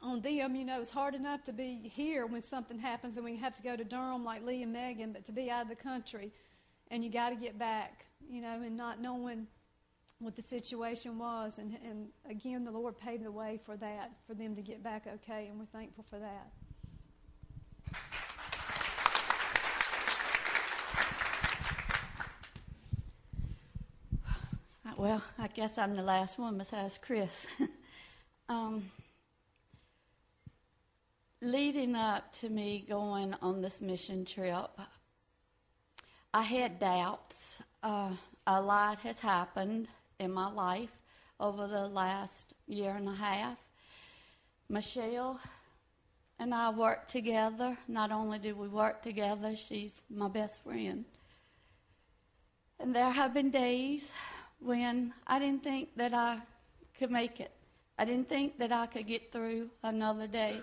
On 0.00 0.20
them, 0.20 0.54
you 0.54 0.64
know, 0.64 0.80
it's 0.80 0.90
hard 0.90 1.16
enough 1.16 1.42
to 1.44 1.52
be 1.52 1.90
here 1.92 2.26
when 2.26 2.42
something 2.42 2.78
happens 2.78 3.16
and 3.16 3.24
we 3.24 3.36
have 3.36 3.54
to 3.54 3.62
go 3.62 3.74
to 3.74 3.82
Durham 3.82 4.24
like 4.24 4.44
Lee 4.44 4.62
and 4.62 4.72
Megan, 4.72 5.12
but 5.12 5.24
to 5.24 5.32
be 5.32 5.50
out 5.50 5.62
of 5.62 5.68
the 5.68 5.74
country 5.74 6.30
and 6.92 7.02
you 7.02 7.10
got 7.10 7.30
to 7.30 7.34
get 7.34 7.58
back, 7.58 8.04
you 8.30 8.40
know, 8.40 8.62
and 8.62 8.76
not 8.76 9.00
knowing 9.00 9.48
what 10.20 10.34
the 10.34 10.42
situation 10.42 11.18
was. 11.18 11.58
And, 11.58 11.76
and 11.84 12.08
again, 12.28 12.64
the 12.64 12.70
Lord 12.70 12.98
paved 12.98 13.24
the 13.24 13.30
way 13.30 13.60
for 13.64 13.76
that, 13.76 14.12
for 14.26 14.34
them 14.34 14.56
to 14.56 14.62
get 14.62 14.82
back 14.82 15.06
okay, 15.06 15.46
and 15.48 15.58
we're 15.58 15.66
thankful 15.66 16.04
for 16.10 16.18
that. 16.18 16.50
Well, 24.96 25.22
I 25.38 25.46
guess 25.46 25.78
I'm 25.78 25.94
the 25.94 26.02
last 26.02 26.40
one 26.40 26.58
besides 26.58 26.98
Chris. 27.00 27.46
um, 28.48 28.90
leading 31.40 31.94
up 31.94 32.32
to 32.32 32.48
me 32.48 32.84
going 32.88 33.32
on 33.40 33.62
this 33.62 33.80
mission 33.80 34.24
trip, 34.24 34.76
I 36.34 36.42
had 36.42 36.80
doubts. 36.80 37.62
Uh, 37.80 38.10
a 38.44 38.60
lot 38.60 38.98
has 39.00 39.20
happened 39.20 39.88
in 40.18 40.32
my 40.32 40.50
life 40.50 40.90
over 41.40 41.66
the 41.66 41.86
last 41.86 42.54
year 42.66 42.90
and 42.90 43.08
a 43.08 43.14
half. 43.14 43.58
Michelle 44.68 45.40
and 46.38 46.54
I 46.54 46.70
worked 46.70 47.10
together. 47.10 47.76
Not 47.88 48.10
only 48.10 48.38
did 48.38 48.56
we 48.56 48.68
work 48.68 49.02
together, 49.02 49.56
she's 49.56 50.04
my 50.10 50.28
best 50.28 50.62
friend. 50.62 51.04
And 52.80 52.94
there 52.94 53.10
have 53.10 53.34
been 53.34 53.50
days 53.50 54.12
when 54.60 55.12
I 55.26 55.38
didn't 55.38 55.62
think 55.64 55.96
that 55.96 56.14
I 56.14 56.40
could 56.98 57.10
make 57.10 57.40
it. 57.40 57.52
I 57.98 58.04
didn't 58.04 58.28
think 58.28 58.58
that 58.58 58.70
I 58.70 58.86
could 58.86 59.06
get 59.06 59.32
through 59.32 59.70
another 59.82 60.26
day. 60.26 60.60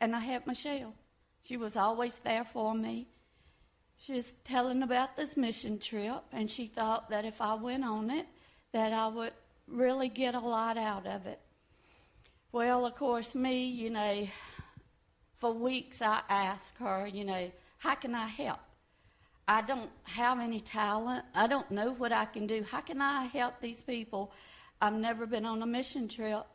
And 0.00 0.16
I 0.16 0.20
had 0.20 0.46
Michelle. 0.46 0.94
She 1.42 1.56
was 1.56 1.76
always 1.76 2.18
there 2.20 2.44
for 2.44 2.74
me. 2.74 3.08
She 3.98 4.14
was 4.14 4.34
telling 4.44 4.82
about 4.82 5.16
this 5.16 5.36
mission 5.36 5.78
trip, 5.78 6.22
and 6.32 6.50
she 6.50 6.66
thought 6.66 7.10
that 7.10 7.24
if 7.24 7.40
I 7.40 7.54
went 7.54 7.84
on 7.84 8.10
it, 8.10 8.26
that 8.72 8.92
I 8.92 9.06
would 9.06 9.32
really 9.66 10.08
get 10.08 10.34
a 10.34 10.40
lot 10.40 10.76
out 10.76 11.06
of 11.06 11.26
it. 11.26 11.40
Well, 12.52 12.84
of 12.84 12.94
course, 12.94 13.34
me, 13.34 13.64
you 13.64 13.90
know, 13.90 14.26
for 15.36 15.52
weeks 15.52 16.02
I 16.02 16.20
asked 16.28 16.74
her, 16.78 17.06
you 17.06 17.24
know, 17.24 17.50
how 17.78 17.94
can 17.94 18.14
I 18.14 18.26
help? 18.26 18.60
I 19.48 19.62
don't 19.62 19.90
have 20.04 20.38
any 20.38 20.60
talent. 20.60 21.24
I 21.34 21.46
don't 21.46 21.70
know 21.70 21.92
what 21.92 22.12
I 22.12 22.26
can 22.26 22.46
do. 22.46 22.64
How 22.70 22.80
can 22.80 23.00
I 23.00 23.24
help 23.24 23.60
these 23.60 23.82
people? 23.82 24.32
I've 24.80 24.94
never 24.94 25.26
been 25.26 25.44
on 25.44 25.62
a 25.62 25.66
mission 25.66 26.08
trip. 26.08 26.46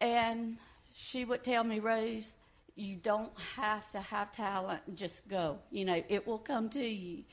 And 0.00 0.58
she 0.92 1.24
would 1.24 1.42
tell 1.42 1.64
me, 1.64 1.80
Rose, 1.80 2.34
you 2.74 2.96
don't 2.96 3.32
have 3.56 3.90
to 3.92 4.00
have 4.00 4.32
talent. 4.32 4.82
Just 4.94 5.28
go. 5.28 5.58
You 5.70 5.84
know, 5.84 6.02
it 6.08 6.26
will 6.26 6.38
come 6.38 6.68
to 6.70 6.84
you. 6.84 7.24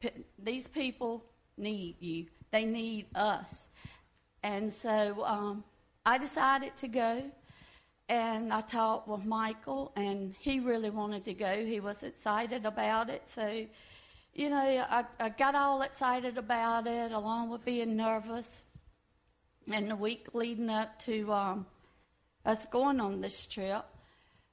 P- 0.00 0.24
these 0.38 0.68
people 0.68 1.24
need 1.56 1.96
you. 2.00 2.26
They 2.52 2.64
need 2.64 3.06
us. 3.16 3.68
And 4.42 4.70
so 4.70 5.24
um, 5.24 5.64
I 6.06 6.18
decided 6.18 6.76
to 6.76 6.88
go. 6.88 7.24
And 8.08 8.52
I 8.52 8.60
talked 8.60 9.08
with 9.08 9.24
Michael, 9.24 9.90
and 9.96 10.34
he 10.38 10.60
really 10.60 10.90
wanted 10.90 11.24
to 11.24 11.34
go. 11.34 11.64
He 11.64 11.80
was 11.80 12.02
excited 12.02 12.66
about 12.66 13.08
it. 13.08 13.22
So, 13.26 13.64
you 14.34 14.50
know, 14.50 14.56
I, 14.58 15.04
I 15.18 15.30
got 15.30 15.54
all 15.54 15.80
excited 15.80 16.36
about 16.36 16.86
it, 16.86 17.12
along 17.12 17.48
with 17.48 17.64
being 17.64 17.96
nervous. 17.96 18.64
And 19.70 19.88
the 19.90 19.96
week 19.96 20.34
leading 20.34 20.68
up 20.68 20.98
to 21.00 21.32
um, 21.32 21.66
us 22.44 22.66
going 22.66 23.00
on 23.00 23.22
this 23.22 23.46
trip, 23.46 23.84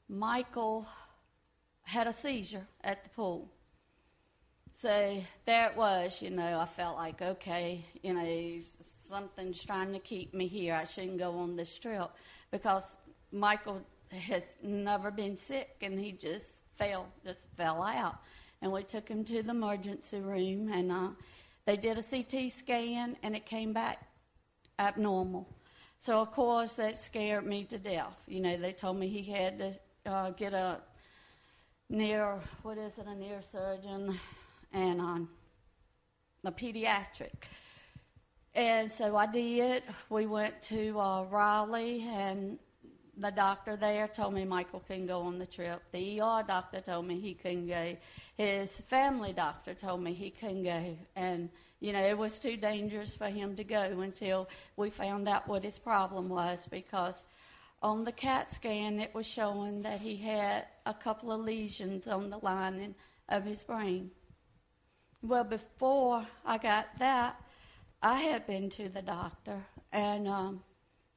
Michael 0.07 0.88
had 1.81 2.07
a 2.07 2.13
seizure 2.13 2.67
at 2.81 3.03
the 3.03 3.09
pool. 3.09 3.51
So 4.81 5.21
there 5.45 5.69
it 5.71 5.75
was, 5.75 6.21
you 6.21 6.29
know. 6.29 6.57
I 6.57 6.65
felt 6.65 6.95
like, 6.95 7.21
okay, 7.21 7.83
you 8.01 8.13
know, 8.13 8.59
something's 8.79 9.61
trying 9.65 9.91
to 9.91 9.99
keep 9.99 10.33
me 10.33 10.47
here. 10.47 10.73
I 10.73 10.85
shouldn't 10.85 11.17
go 11.17 11.37
on 11.37 11.57
this 11.57 11.77
trip 11.77 12.09
because 12.49 12.95
Michael 13.33 13.81
has 14.09 14.53
never 14.63 15.11
been 15.11 15.35
sick 15.35 15.75
and 15.81 15.99
he 15.99 16.13
just 16.13 16.63
fell, 16.77 17.07
just 17.25 17.45
fell 17.57 17.83
out. 17.83 18.19
And 18.61 18.71
we 18.71 18.83
took 18.83 19.09
him 19.09 19.25
to 19.25 19.43
the 19.43 19.49
emergency 19.49 20.21
room 20.21 20.71
and 20.71 20.93
uh, 20.93 21.09
they 21.65 21.75
did 21.75 21.99
a 21.99 22.01
CT 22.01 22.49
scan 22.49 23.17
and 23.21 23.35
it 23.35 23.45
came 23.45 23.73
back 23.73 24.07
abnormal. 24.79 25.45
So, 25.97 26.21
of 26.21 26.31
course, 26.31 26.75
that 26.75 26.95
scared 26.95 27.45
me 27.45 27.65
to 27.65 27.77
death. 27.77 28.15
You 28.27 28.39
know, 28.39 28.55
they 28.55 28.71
told 28.71 28.95
me 28.95 29.09
he 29.09 29.29
had 29.29 29.59
to 29.59 30.09
uh, 30.09 30.29
get 30.29 30.53
a 30.53 30.79
near, 31.89 32.39
what 32.61 32.77
is 32.77 32.97
it, 32.97 33.07
a 33.07 33.09
neurosurgeon 33.09 34.17
and 34.71 35.01
um, 35.01 35.29
a 36.43 36.51
pediatric. 36.51 37.43
And 38.55 38.89
so 38.89 39.15
I 39.15 39.27
did. 39.27 39.84
We 40.10 40.25
went 40.25 40.62
to 40.63 40.99
uh, 40.99 41.23
Raleigh, 41.25 42.05
and 42.10 42.58
the 43.19 43.32
doctor 43.32 43.75
there 43.75 44.08
told 44.08 44.34
me 44.34 44.45
Michael 44.45 44.82
couldn't 44.88 45.08
go 45.08 45.21
on 45.21 45.38
the 45.39 45.45
trip. 45.45 45.82
The 45.91 46.21
ER 46.21 46.43
doctor 46.47 46.82
told 46.82 47.05
me 47.05 47.19
he 47.19 47.34
couldn't 47.34 47.67
go. 47.67 47.97
His 48.38 48.82
family 48.82 49.34
doctor 49.34 49.73
told 49.73 50.01
me 50.01 50.13
he 50.13 50.29
couldn't 50.29 50.63
go. 50.63 50.97
And, 51.15 51.49
you 51.79 51.93
know, 51.93 52.01
it 52.01 52.17
was 52.17 52.39
too 52.39 52.58
dangerous 52.58 53.15
for 53.15 53.27
him 53.27 53.55
to 53.58 53.63
go 53.63 53.99
until 54.01 54.49
we 54.77 54.89
found 54.89 55.27
out 55.27 55.47
what 55.47 55.63
his 55.63 55.77
problem 55.77 56.29
was 56.29 56.65
because 56.67 57.25
on 57.82 58.03
the 58.03 58.12
CAT 58.12 58.51
scan 58.53 58.99
it 58.99 59.13
was 59.13 59.27
showing 59.27 59.82
that 59.82 59.99
he 60.01 60.15
had 60.15 60.65
a 60.86 60.93
couple 60.93 61.32
of 61.32 61.41
lesions 61.41 62.08
on 62.08 62.29
the 62.29 62.39
lining 62.39 62.95
of 63.27 63.43
his 63.43 63.63
brain. 63.63 64.12
Well, 65.21 65.43
before 65.43 66.25
I 66.45 66.58
got 66.58 66.97
that, 66.99 67.41
I 68.01 68.21
had 68.21 68.47
been 68.47 68.69
to 68.71 68.88
the 68.88 69.01
doctor, 69.01 69.62
and, 69.91 70.29
um, 70.29 70.63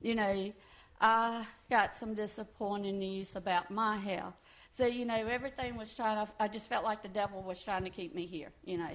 you 0.00 0.16
know, 0.16 0.52
I 1.00 1.46
got 1.70 1.94
some 1.94 2.12
disappointing 2.12 2.98
news 2.98 3.36
about 3.36 3.70
my 3.70 3.96
health. 3.96 4.34
So, 4.72 4.86
you 4.86 5.04
know, 5.04 5.14
everything 5.14 5.76
was 5.76 5.94
trying 5.94 6.26
to, 6.26 6.32
I 6.40 6.48
just 6.48 6.68
felt 6.68 6.82
like 6.82 7.02
the 7.02 7.08
devil 7.08 7.42
was 7.42 7.62
trying 7.62 7.84
to 7.84 7.90
keep 7.90 8.12
me 8.12 8.26
here, 8.26 8.50
you 8.64 8.78
know. 8.78 8.90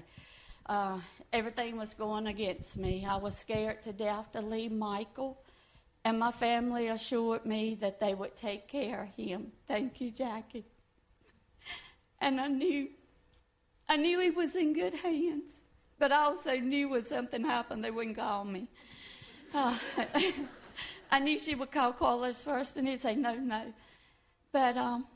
Uh, 0.66 1.00
everything 1.32 1.78
was 1.78 1.94
going 1.94 2.28
against 2.28 2.76
me. 2.76 3.06
I 3.10 3.16
was 3.16 3.38
scared 3.38 3.84
to 3.84 3.94
death 3.94 4.34
to 4.34 4.42
leave 4.42 4.74
Michael, 4.74 5.42
and 6.04 6.20
my 6.20 6.32
family 6.32 6.90
assured 6.90 7.46
me 7.46 7.76
that 7.80 8.02
they 8.02 8.14
would 8.14 8.36
take 8.36 8.68
care 8.68 9.04
of 9.04 9.16
him. 9.16 9.54
Thank 9.70 10.02
you, 10.02 10.12
Jackie. 10.12 10.66
And 12.20 12.42
I 12.42 12.48
knew, 12.50 12.90
I 13.90 13.96
knew 13.96 14.20
he 14.20 14.30
was 14.30 14.56
in 14.56 14.74
good 14.74 14.94
hands, 14.96 15.62
but 15.98 16.12
I 16.12 16.24
also 16.24 16.58
knew 16.58 16.90
when 16.90 17.06
something 17.06 17.44
happened, 17.44 17.84
they 17.84 17.92
wouldn't 17.92 18.18
call 18.18 18.44
me. 18.44 18.68
Uh, 19.54 19.78
I 21.12 21.20
knew 21.20 21.40
she 21.40 21.56
would 21.56 21.72
call 21.72 21.94
Carlos 21.94 22.42
first, 22.42 22.76
and 22.78 22.88
he'd 22.88 23.02
say, 23.02 23.16
no, 23.16 23.36
no. 23.36 23.74
But 24.52 24.76
um, 24.78 25.08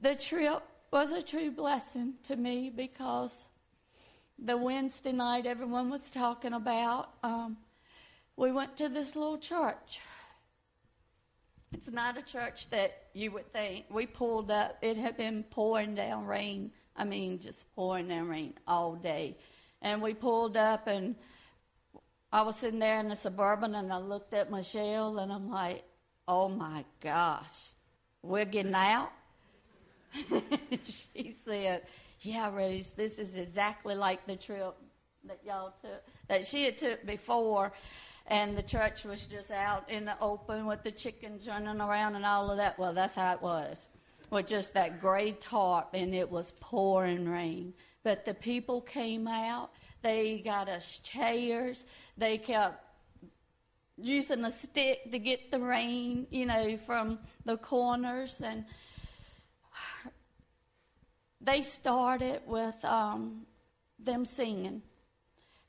the 0.00 0.14
trip 0.14 0.62
was 0.90 1.10
a 1.10 1.22
true 1.22 1.50
blessing 1.50 2.14
to 2.24 2.36
me 2.36 2.70
because 2.70 3.48
the 4.38 4.56
Wednesday 4.56 5.12
night 5.12 5.46
everyone 5.46 5.90
was 5.90 6.10
talking 6.10 6.52
about, 6.52 7.10
um, 7.22 7.56
we 8.36 8.52
went 8.52 8.76
to 8.76 8.88
this 8.88 9.16
little 9.16 9.38
church. 9.38 10.00
It's 11.72 11.90
not 11.90 12.16
a 12.16 12.22
church 12.22 12.70
that 12.70 13.08
you 13.12 13.30
would 13.32 13.52
think. 13.52 13.86
We 13.90 14.06
pulled 14.06 14.50
up, 14.50 14.78
it 14.80 14.96
had 14.96 15.16
been 15.16 15.44
pouring 15.50 15.94
down 15.94 16.24
rain. 16.24 16.70
I 16.98 17.04
mean, 17.04 17.38
just 17.38 17.72
pouring 17.74 18.08
down 18.08 18.28
rain 18.28 18.54
all 18.66 18.96
day. 18.96 19.38
And 19.80 20.02
we 20.02 20.12
pulled 20.12 20.56
up, 20.56 20.88
and 20.88 21.14
I 22.32 22.42
was 22.42 22.56
sitting 22.56 22.80
there 22.80 22.98
in 22.98 23.08
the 23.08 23.16
suburban, 23.16 23.76
and 23.76 23.92
I 23.92 23.98
looked 23.98 24.34
at 24.34 24.50
Michelle, 24.50 25.18
and 25.20 25.32
I'm 25.32 25.48
like, 25.48 25.84
oh 26.26 26.48
my 26.48 26.84
gosh, 27.00 27.70
we're 28.22 28.44
getting 28.44 28.74
out? 28.74 29.12
she 30.82 31.36
said, 31.44 31.82
yeah, 32.20 32.52
Rose, 32.52 32.90
this 32.90 33.18
is 33.20 33.36
exactly 33.36 33.94
like 33.94 34.26
the 34.26 34.36
trip 34.36 34.74
that 35.26 35.38
y'all 35.46 35.74
took, 35.80 36.02
that 36.28 36.44
she 36.44 36.64
had 36.64 36.76
took 36.76 37.06
before. 37.06 37.72
And 38.26 38.58
the 38.58 38.62
church 38.62 39.04
was 39.04 39.24
just 39.24 39.50
out 39.50 39.88
in 39.90 40.04
the 40.04 40.20
open 40.20 40.66
with 40.66 40.82
the 40.82 40.90
chickens 40.90 41.46
running 41.46 41.80
around 41.80 42.14
and 42.14 42.26
all 42.26 42.50
of 42.50 42.58
that. 42.58 42.78
Well, 42.78 42.92
that's 42.92 43.14
how 43.14 43.32
it 43.32 43.40
was, 43.40 43.88
with 44.30 44.46
just 44.46 44.74
that 44.74 45.00
gray 45.00 45.32
tarp, 45.32 45.90
and 45.94 46.14
it 46.14 46.30
was 46.30 46.52
pouring 46.60 47.28
rain. 47.28 47.74
But 48.02 48.24
the 48.24 48.34
people 48.34 48.80
came 48.80 49.26
out. 49.26 49.70
They 50.02 50.38
got 50.38 50.68
us 50.68 50.98
chairs. 50.98 51.86
They 52.16 52.38
kept 52.38 52.84
using 53.96 54.44
a 54.44 54.50
stick 54.50 55.10
to 55.10 55.18
get 55.18 55.50
the 55.50 55.58
rain, 55.58 56.26
you 56.30 56.46
know, 56.46 56.76
from 56.76 57.18
the 57.44 57.56
corners. 57.56 58.40
And 58.40 58.64
they 61.40 61.62
started 61.62 62.42
with 62.46 62.82
um, 62.84 63.46
them 63.98 64.24
singing. 64.24 64.82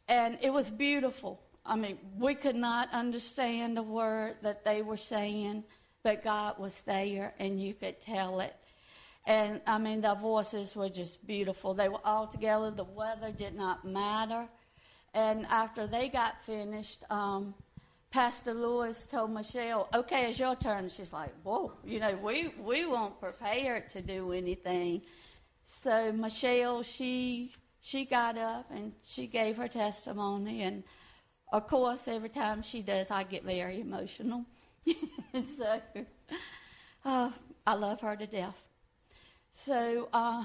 And 0.08 0.38
it 0.42 0.52
was 0.52 0.72
beautiful. 0.72 1.42
I 1.66 1.76
mean, 1.76 1.98
we 2.18 2.36
could 2.36 2.56
not 2.56 2.90
understand 2.94 3.78
a 3.78 3.84
word 3.84 4.38
that 4.42 4.64
they 4.64 4.82
were 4.82 4.98
saying, 4.98 5.64
but 6.04 6.24
God 6.24 6.60
was 6.60 6.82
there 6.82 7.34
and 7.40 7.62
you 7.62 7.74
could 7.74 8.00
tell 8.00 8.40
it. 8.40 8.56
And 9.26 9.62
I 9.68 9.78
mean, 9.78 10.02
their 10.02 10.16
voices 10.16 10.76
were 10.76 10.90
just 10.90 11.26
beautiful. 11.28 11.74
They 11.74 11.90
were 11.90 12.06
all 12.06 12.28
together. 12.28 12.72
The 12.72 12.84
weather 12.84 13.32
did 13.32 13.56
not 13.56 13.86
matter. 13.86 14.48
And 15.14 15.46
after 15.48 15.88
they 15.88 16.10
got 16.10 16.42
finished, 16.44 17.04
um, 17.10 17.54
Pastor 18.12 18.54
Lewis 18.54 19.06
told 19.06 19.32
Michelle, 19.32 19.88
"Okay, 19.94 20.30
it's 20.30 20.40
your 20.40 20.56
turn." 20.56 20.90
She's 20.90 21.14
like, 21.14 21.32
"Whoa, 21.44 21.74
you 21.84 22.00
know, 22.00 22.16
we 22.16 22.48
we 22.60 22.86
weren't 22.86 23.20
prepared 23.20 23.90
to 23.92 24.02
do 24.02 24.32
anything." 24.32 25.04
So 25.64 26.12
Michelle, 26.12 26.82
she 26.82 27.54
she 27.82 28.06
got 28.06 28.38
up 28.38 28.66
and 28.72 28.94
she 29.04 29.28
gave 29.28 29.58
her 29.58 29.68
testimony, 29.68 30.64
and 30.64 30.84
of 31.52 31.68
course, 31.68 32.08
every 32.08 32.30
time 32.30 32.64
she 32.64 32.82
does, 32.82 33.12
I 33.12 33.24
get 33.24 33.44
very 33.44 33.82
emotional. 33.82 34.46
so 35.58 35.82
uh, 37.06 37.32
I 37.66 37.74
love 37.74 38.02
her 38.02 38.16
to 38.16 38.28
death. 38.28 38.56
So 39.52 40.10
uh, 40.14 40.44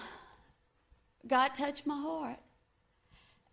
God 1.27 1.49
touched 1.55 1.87
my 1.87 2.01
heart. 2.01 2.39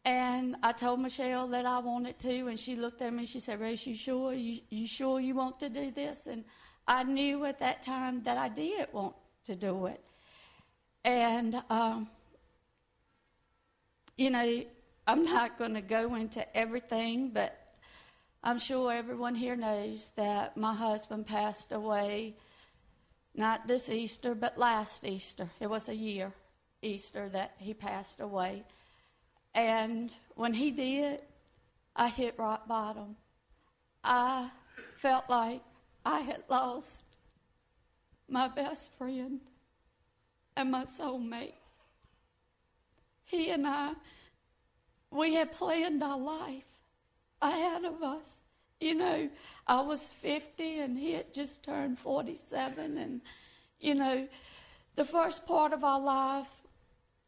And 0.04 0.56
I 0.63 0.72
told 0.72 1.00
Michelle 1.00 1.48
that 1.50 1.65
I 1.67 1.78
wanted 1.78 2.17
to, 2.20 2.48
and 2.48 2.60
she 2.60 2.76
looked 2.76 3.04
at 3.04 3.13
me. 3.13 3.20
and 3.20 3.30
She 3.30 3.39
said, 3.39 3.60
"Rose, 3.60 3.86
you 3.86 3.96
sure? 3.96 4.34
You, 4.34 4.60
you 4.70 4.88
sure 4.88 5.20
you 5.20 5.36
want 5.36 5.60
to 5.60 5.70
do 5.70 5.91
this?" 5.91 6.26
And 6.26 6.44
I 6.88 7.04
knew 7.04 7.46
at 7.46 7.60
that 7.60 7.84
time 7.84 8.24
that 8.24 8.36
I 8.36 8.50
did 8.50 8.88
want 8.91 9.13
to 9.46 9.56
do 9.56 9.86
it. 9.86 10.04
And 11.06 11.62
um, 11.70 12.10
you 14.17 14.32
know, 14.32 14.63
I'm 15.06 15.24
not 15.24 15.58
going 15.58 15.76
to 15.76 15.82
go 15.82 16.15
into 16.15 16.46
everything, 16.58 17.30
but 17.30 17.61
I'm 18.43 18.58
sure 18.58 18.91
everyone 18.91 19.36
here 19.36 19.56
knows 19.56 20.10
that 20.15 20.58
my 20.58 20.73
husband 20.73 21.27
passed 21.27 21.71
away 21.71 22.36
not 23.36 23.67
this 23.67 23.88
Easter, 23.88 24.34
but 24.34 24.58
last 24.58 25.06
Easter. 25.06 25.47
It 25.60 25.69
was 25.69 25.89
a 25.89 25.95
year 25.95 26.34
Easter 26.82 27.30
that 27.30 27.54
he 27.60 27.75
passed 27.75 28.19
away. 28.19 28.63
And 29.54 30.12
when 30.34 30.54
he 30.54 30.71
did, 30.71 31.21
I 31.95 32.08
hit 32.08 32.39
rock 32.39 32.67
bottom. 32.67 33.15
I 34.04 34.49
felt 34.95 35.30
like 35.30 35.62
I 36.04 36.21
had 36.21 36.43
lost 36.49 36.99
my 38.27 38.47
best 38.47 38.91
friend 38.97 39.39
and 40.56 40.71
my 40.71 40.86
soulmate. 40.86 41.54
He 43.23 43.51
and 43.51 43.67
I, 43.67 43.93
we 45.12 45.36
had 45.36 45.51
planned 45.51 46.01
our 46.01 46.17
life 46.17 46.63
ahead 47.41 47.86
of 47.86 48.01
us. 48.04 48.39
You 48.80 48.95
know, 48.95 49.30
I 49.67 49.82
was 49.82 50.08
50 50.08 50.80
and 50.80 50.97
he 50.97 51.13
had 51.13 51.34
just 51.34 51.63
turned 51.63 51.99
47. 51.99 52.97
And, 52.97 53.21
you 53.80 53.95
know, 53.95 54.27
the 54.95 55.06
first 55.06 55.45
part 55.45 55.73
of 55.73 55.84
our 55.84 55.99
lives, 55.99 56.62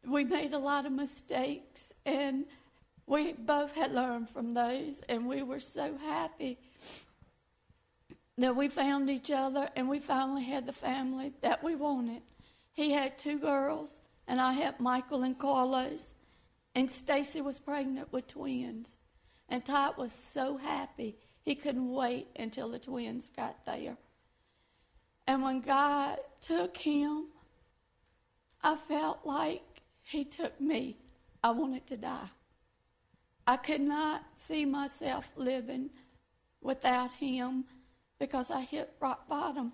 we 0.06 0.24
made 0.24 0.52
a 0.52 0.58
lot 0.58 0.86
of 0.86 0.92
mistakes. 0.92 1.92
And 2.04 2.44
we 3.06 3.32
both 3.32 3.72
had 3.74 3.92
learned 3.92 4.30
from 4.30 4.50
those. 4.50 5.02
And 5.08 5.26
we 5.26 5.42
were 5.42 5.60
so 5.60 5.96
happy 5.96 6.58
that 8.36 8.56
we 8.56 8.68
found 8.68 9.08
each 9.10 9.30
other 9.30 9.68
and 9.76 9.88
we 9.88 10.00
finally 10.00 10.44
had 10.44 10.66
the 10.66 10.72
family 10.72 11.32
that 11.40 11.62
we 11.62 11.76
wanted. 11.76 12.22
He 12.72 12.90
had 12.90 13.16
two 13.16 13.38
girls, 13.38 14.00
and 14.26 14.40
I 14.40 14.54
had 14.54 14.80
Michael 14.80 15.22
and 15.22 15.38
Carlos. 15.38 16.14
And 16.74 16.90
Stacy 16.90 17.40
was 17.40 17.60
pregnant 17.60 18.12
with 18.12 18.26
twins. 18.26 18.96
And 19.48 19.64
Todd 19.64 19.96
was 19.96 20.12
so 20.12 20.56
happy 20.56 21.16
he 21.42 21.54
couldn't 21.54 21.90
wait 21.90 22.28
until 22.36 22.70
the 22.70 22.78
twins 22.78 23.30
got 23.36 23.64
there. 23.66 23.96
And 25.26 25.42
when 25.42 25.60
God 25.60 26.18
took 26.40 26.76
him, 26.76 27.26
I 28.62 28.76
felt 28.76 29.20
like 29.24 29.82
he 30.02 30.24
took 30.24 30.58
me. 30.60 30.96
I 31.42 31.50
wanted 31.50 31.86
to 31.88 31.96
die. 31.96 32.28
I 33.46 33.58
could 33.58 33.82
not 33.82 34.24
see 34.34 34.64
myself 34.64 35.30
living 35.36 35.90
without 36.62 37.12
him 37.12 37.64
because 38.18 38.50
I 38.50 38.62
hit 38.62 38.94
rock 39.00 39.28
bottom. 39.28 39.72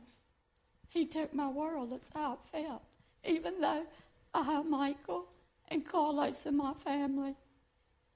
He 0.88 1.06
took 1.06 1.32
my 1.32 1.48
world. 1.48 1.92
That's 1.92 2.10
how 2.12 2.32
it 2.32 2.40
felt. 2.50 2.82
Even 3.24 3.60
though 3.60 3.84
I 4.34 4.42
have 4.42 4.66
Michael 4.66 5.26
and 5.68 5.86
Carlos 5.86 6.46
in 6.46 6.56
my 6.56 6.74
family, 6.74 7.36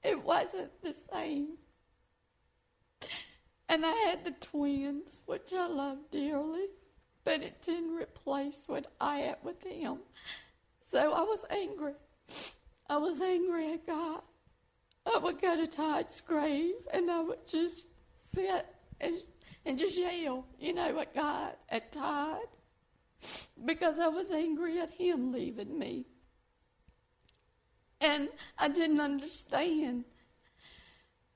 it 0.05 0.23
wasn't 0.23 0.71
the 0.83 0.93
same. 0.93 1.57
And 3.67 3.83
I 3.85 3.93
had 4.07 4.23
the 4.23 4.31
twins, 4.31 5.23
which 5.25 5.51
I 5.51 5.67
love 5.67 5.97
dearly, 6.11 6.67
but 7.23 7.41
it 7.41 7.63
didn't 7.63 7.95
replace 7.95 8.63
what 8.67 8.85
I 9.01 9.17
had 9.17 9.37
with 9.43 9.63
him. 9.63 9.97
So 10.79 11.13
I 11.13 11.21
was 11.21 11.43
angry. 11.49 11.93
I 12.87 12.97
was 12.97 13.19
angry 13.19 13.73
at 13.73 13.87
God. 13.87 14.21
I 15.11 15.17
would 15.17 15.41
go 15.41 15.55
to 15.55 15.65
Todd's 15.65 16.21
grave 16.21 16.75
and 16.93 17.09
I 17.09 17.21
would 17.21 17.47
just 17.47 17.87
sit 18.33 18.67
and, 19.01 19.17
and 19.65 19.79
just 19.79 19.97
yell, 19.97 20.45
you 20.59 20.73
know, 20.73 20.99
at 20.99 21.15
God, 21.15 21.53
at 21.69 21.91
Todd, 21.91 22.41
because 23.65 23.99
I 23.99 24.07
was 24.07 24.29
angry 24.29 24.79
at 24.79 24.91
him 24.91 25.31
leaving 25.31 25.77
me. 25.77 26.05
And 28.05 28.29
I 28.59 28.67
didn't 28.67 28.99
understand. 28.99 30.03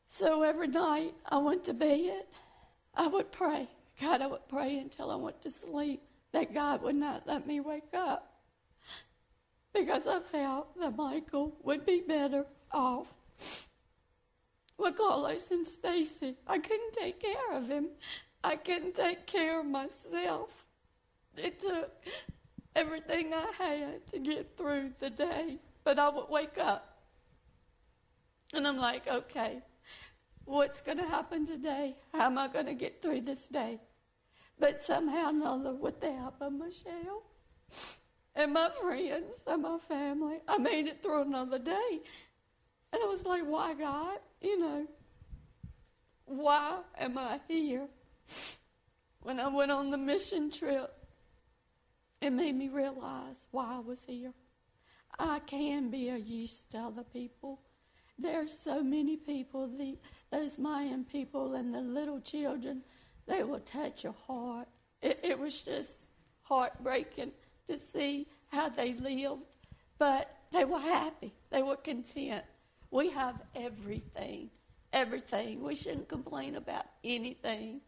So 0.08 0.44
every 0.44 0.68
night 0.68 1.16
I 1.26 1.38
went 1.38 1.64
to 1.64 1.74
bed, 1.74 2.26
I 2.94 3.08
would 3.08 3.32
pray. 3.32 3.68
God, 4.00 4.22
I 4.22 4.28
would 4.28 4.48
pray 4.48 4.78
until 4.78 5.10
I 5.10 5.16
went 5.16 5.42
to 5.42 5.50
sleep 5.50 6.04
that 6.32 6.54
God 6.54 6.84
would 6.84 6.96
not 6.96 7.26
let 7.26 7.48
me 7.48 7.60
wake 7.60 7.94
up 7.94 8.34
because 9.74 10.06
I 10.06 10.20
felt 10.20 10.80
that 10.80 10.96
Michael 10.96 11.56
would 11.64 11.88
be 11.88 12.02
better 12.08 12.46
off 12.72 13.12
with 14.78 14.96
Carlos 14.96 15.50
and 15.50 15.68
Stacy. 15.68 16.36
I 16.46 16.60
couldn't 16.60 16.94
take 16.94 17.20
care 17.20 17.52
of 17.52 17.68
him. 17.68 17.88
I 18.44 18.58
couldn't 18.58 18.94
take 18.94 19.26
care 19.26 19.60
of 19.60 19.66
myself. 19.66 20.66
It 21.36 21.60
took 21.60 21.92
everything 22.76 23.34
I 23.34 23.52
had 23.58 24.08
to 24.10 24.20
get 24.20 24.56
through 24.56 24.92
the 25.00 25.10
day. 25.10 25.58
But 25.90 25.98
I 25.98 26.10
would 26.10 26.30
wake 26.30 26.60
up 26.60 27.00
and 28.54 28.68
I'm 28.68 28.78
like, 28.78 29.08
okay, 29.08 29.64
what's 30.46 30.82
going 30.82 31.00
to 31.00 31.08
happen 31.08 31.48
today? 31.48 31.96
How 32.14 32.28
am 32.28 32.38
I 32.38 32.48
going 32.48 32.68
to 32.68 32.76
get 32.76 33.02
through 33.02 33.22
this 33.22 33.48
day? 33.48 33.80
But 34.60 34.80
somehow 34.80 35.30
another, 35.30 35.74
with 35.74 36.00
the 36.00 36.14
help 36.14 36.36
of 36.42 36.54
Michelle 36.54 37.24
and 38.36 38.54
my 38.54 38.70
friends 38.80 39.40
and 39.48 39.64
my 39.64 39.80
family, 39.80 40.36
I 40.48 40.60
made 40.60 40.86
it 40.86 41.02
through 41.02 41.24
another 41.24 41.58
day. 41.58 42.02
And 42.94 43.02
I 43.04 43.08
was 43.08 43.26
like, 43.26 43.42
why, 43.48 43.74
God? 43.74 44.20
You 44.42 44.60
know, 44.60 44.86
why 46.26 46.82
am 47.00 47.18
I 47.18 47.40
here? 47.48 47.88
When 49.22 49.40
I 49.40 49.48
went 49.48 49.72
on 49.72 49.90
the 49.90 49.98
mission 49.98 50.52
trip, 50.52 50.94
it 52.22 52.30
made 52.30 52.56
me 52.56 52.70
realize 52.70 53.48
why 53.50 53.78
I 53.78 53.80
was 53.80 54.04
here. 54.06 54.34
I 55.20 55.40
can 55.40 55.90
be 55.90 56.10
a 56.10 56.18
use 56.18 56.64
to 56.72 56.78
other 56.78 57.04
people. 57.04 57.60
There 58.18 58.42
are 58.42 58.48
so 58.48 58.82
many 58.82 59.18
people, 59.18 59.68
the, 59.68 59.98
those 60.32 60.58
Mayan 60.58 61.04
people 61.04 61.56
and 61.56 61.74
the 61.74 61.82
little 61.82 62.20
children, 62.22 62.84
they 63.28 63.44
will 63.44 63.60
touch 63.60 64.04
your 64.04 64.16
heart. 64.28 64.68
It, 65.02 65.20
it 65.24 65.40
was 65.40 65.62
just 65.62 66.10
heartbreaking 66.42 67.32
to 67.68 67.78
see 67.78 68.28
how 68.48 68.70
they 68.70 68.94
lived, 68.94 69.44
but 69.98 70.36
they 70.52 70.66
were 70.66 70.80
happy. 70.80 71.34
They 71.50 71.62
were 71.62 71.76
content. 71.76 72.44
We 72.92 73.10
have 73.12 73.42
everything, 73.56 74.50
everything. 74.92 75.64
We 75.64 75.76
shouldn't 75.76 76.10
complain 76.10 76.56
about 76.56 76.86
anything. 77.04 77.82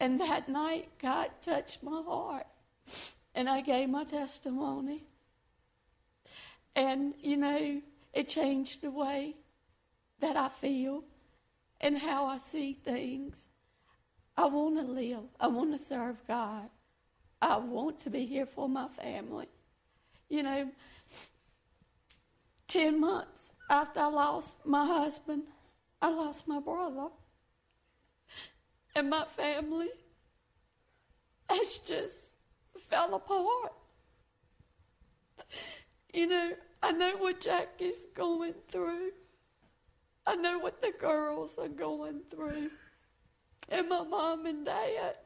And 0.00 0.20
that 0.20 0.48
night, 0.48 0.88
God 1.00 1.30
touched 1.40 1.82
my 1.82 2.02
heart, 2.02 2.46
and 3.34 3.48
I 3.48 3.60
gave 3.60 3.88
my 3.88 4.04
testimony. 4.04 5.04
And, 6.76 7.14
you 7.22 7.38
know, 7.38 7.80
it 8.12 8.28
changed 8.28 8.82
the 8.82 8.90
way 8.90 9.34
that 10.20 10.36
I 10.36 10.48
feel 10.48 11.02
and 11.80 11.96
how 11.98 12.26
I 12.26 12.36
see 12.36 12.74
things. 12.84 13.48
I 14.36 14.44
want 14.46 14.76
to 14.76 14.82
live. 14.82 15.24
I 15.40 15.48
want 15.48 15.72
to 15.72 15.82
serve 15.82 16.16
God. 16.28 16.68
I 17.40 17.56
want 17.56 17.98
to 18.00 18.10
be 18.10 18.26
here 18.26 18.46
for 18.46 18.68
my 18.68 18.88
family. 18.88 19.48
You 20.28 20.42
know, 20.42 20.70
10 22.68 23.00
months 23.00 23.50
after 23.70 24.00
I 24.00 24.06
lost 24.06 24.56
my 24.64 24.86
husband, 24.86 25.44
I 26.02 26.10
lost 26.10 26.46
my 26.46 26.60
brother. 26.60 27.08
And 28.94 29.08
my 29.10 29.24
family 29.36 29.88
has 31.48 31.78
just 31.78 32.18
fell 32.90 33.14
apart. 33.14 33.72
You 36.12 36.26
know, 36.26 36.52
I 36.86 36.92
know 36.92 37.16
what 37.16 37.40
Jackie's 37.40 38.06
going 38.14 38.54
through. 38.68 39.10
I 40.24 40.36
know 40.36 40.60
what 40.60 40.80
the 40.80 40.92
girls 40.92 41.58
are 41.58 41.66
going 41.66 42.20
through. 42.30 42.70
And 43.68 43.88
my 43.88 44.04
mom 44.04 44.46
and 44.46 44.64
dad. 44.64 45.16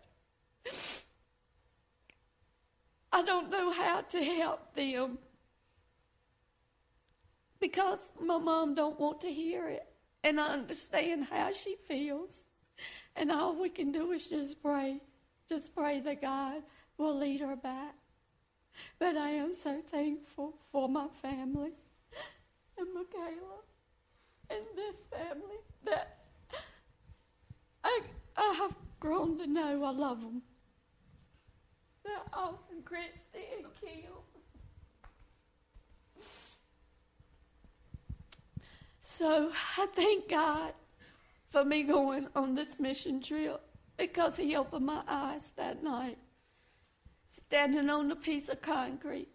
I 3.13 3.23
don't 3.23 3.51
know 3.51 3.71
how 3.71 4.01
to 4.01 4.25
help 4.25 4.75
them 4.75 5.19
because 7.61 8.09
my 8.19 8.39
mom 8.39 8.75
don't 8.75 8.99
want 8.99 9.21
to 9.21 9.31
hear 9.31 9.69
it 9.69 9.87
and 10.25 10.41
I 10.41 10.47
understand 10.47 11.27
how 11.31 11.53
she 11.53 11.77
feels. 11.87 12.45
And 13.15 13.31
all 13.31 13.61
we 13.61 13.69
can 13.69 13.93
do 13.93 14.13
is 14.13 14.29
just 14.29 14.63
pray. 14.63 14.99
Just 15.47 15.75
pray 15.75 16.01
that 16.01 16.23
God 16.23 16.63
will 16.97 17.19
lead 17.19 17.41
her 17.43 17.57
back. 17.57 18.00
But 18.99 19.17
I 19.17 19.31
am 19.31 19.53
so 19.53 19.81
thankful 19.91 20.55
for 20.71 20.89
my 20.89 21.09
family 21.23 21.73
and 22.79 22.89
Michaela 22.95 23.61
and 24.51 24.61
this 24.75 24.97
family 25.11 25.57
that 25.85 26.19
I, 27.85 28.01
I 28.37 28.55
have 28.59 28.75
grown 28.99 29.39
to 29.39 29.47
know 29.47 29.85
I 29.85 29.91
love 29.91 30.21
them. 30.21 30.43
They're 32.05 32.15
awesome, 32.33 32.83
Christy 32.85 33.47
and 33.57 33.67
Kim. 33.81 34.11
So 39.01 39.53
I 39.77 39.87
thank 39.95 40.29
God 40.29 40.73
for 41.51 41.65
me 41.65 41.83
going 41.83 42.29
on 42.35 42.55
this 42.55 42.81
mission 42.81 43.21
trip 43.21 43.61
because 43.99 44.37
He 44.37 44.57
opened 44.57 44.87
my 44.87 45.03
eyes 45.07 45.53
that 45.57 45.83
night. 45.83 46.17
Standing 47.33 47.89
on 47.89 48.11
a 48.11 48.17
piece 48.17 48.49
of 48.49 48.61
concrete, 48.61 49.29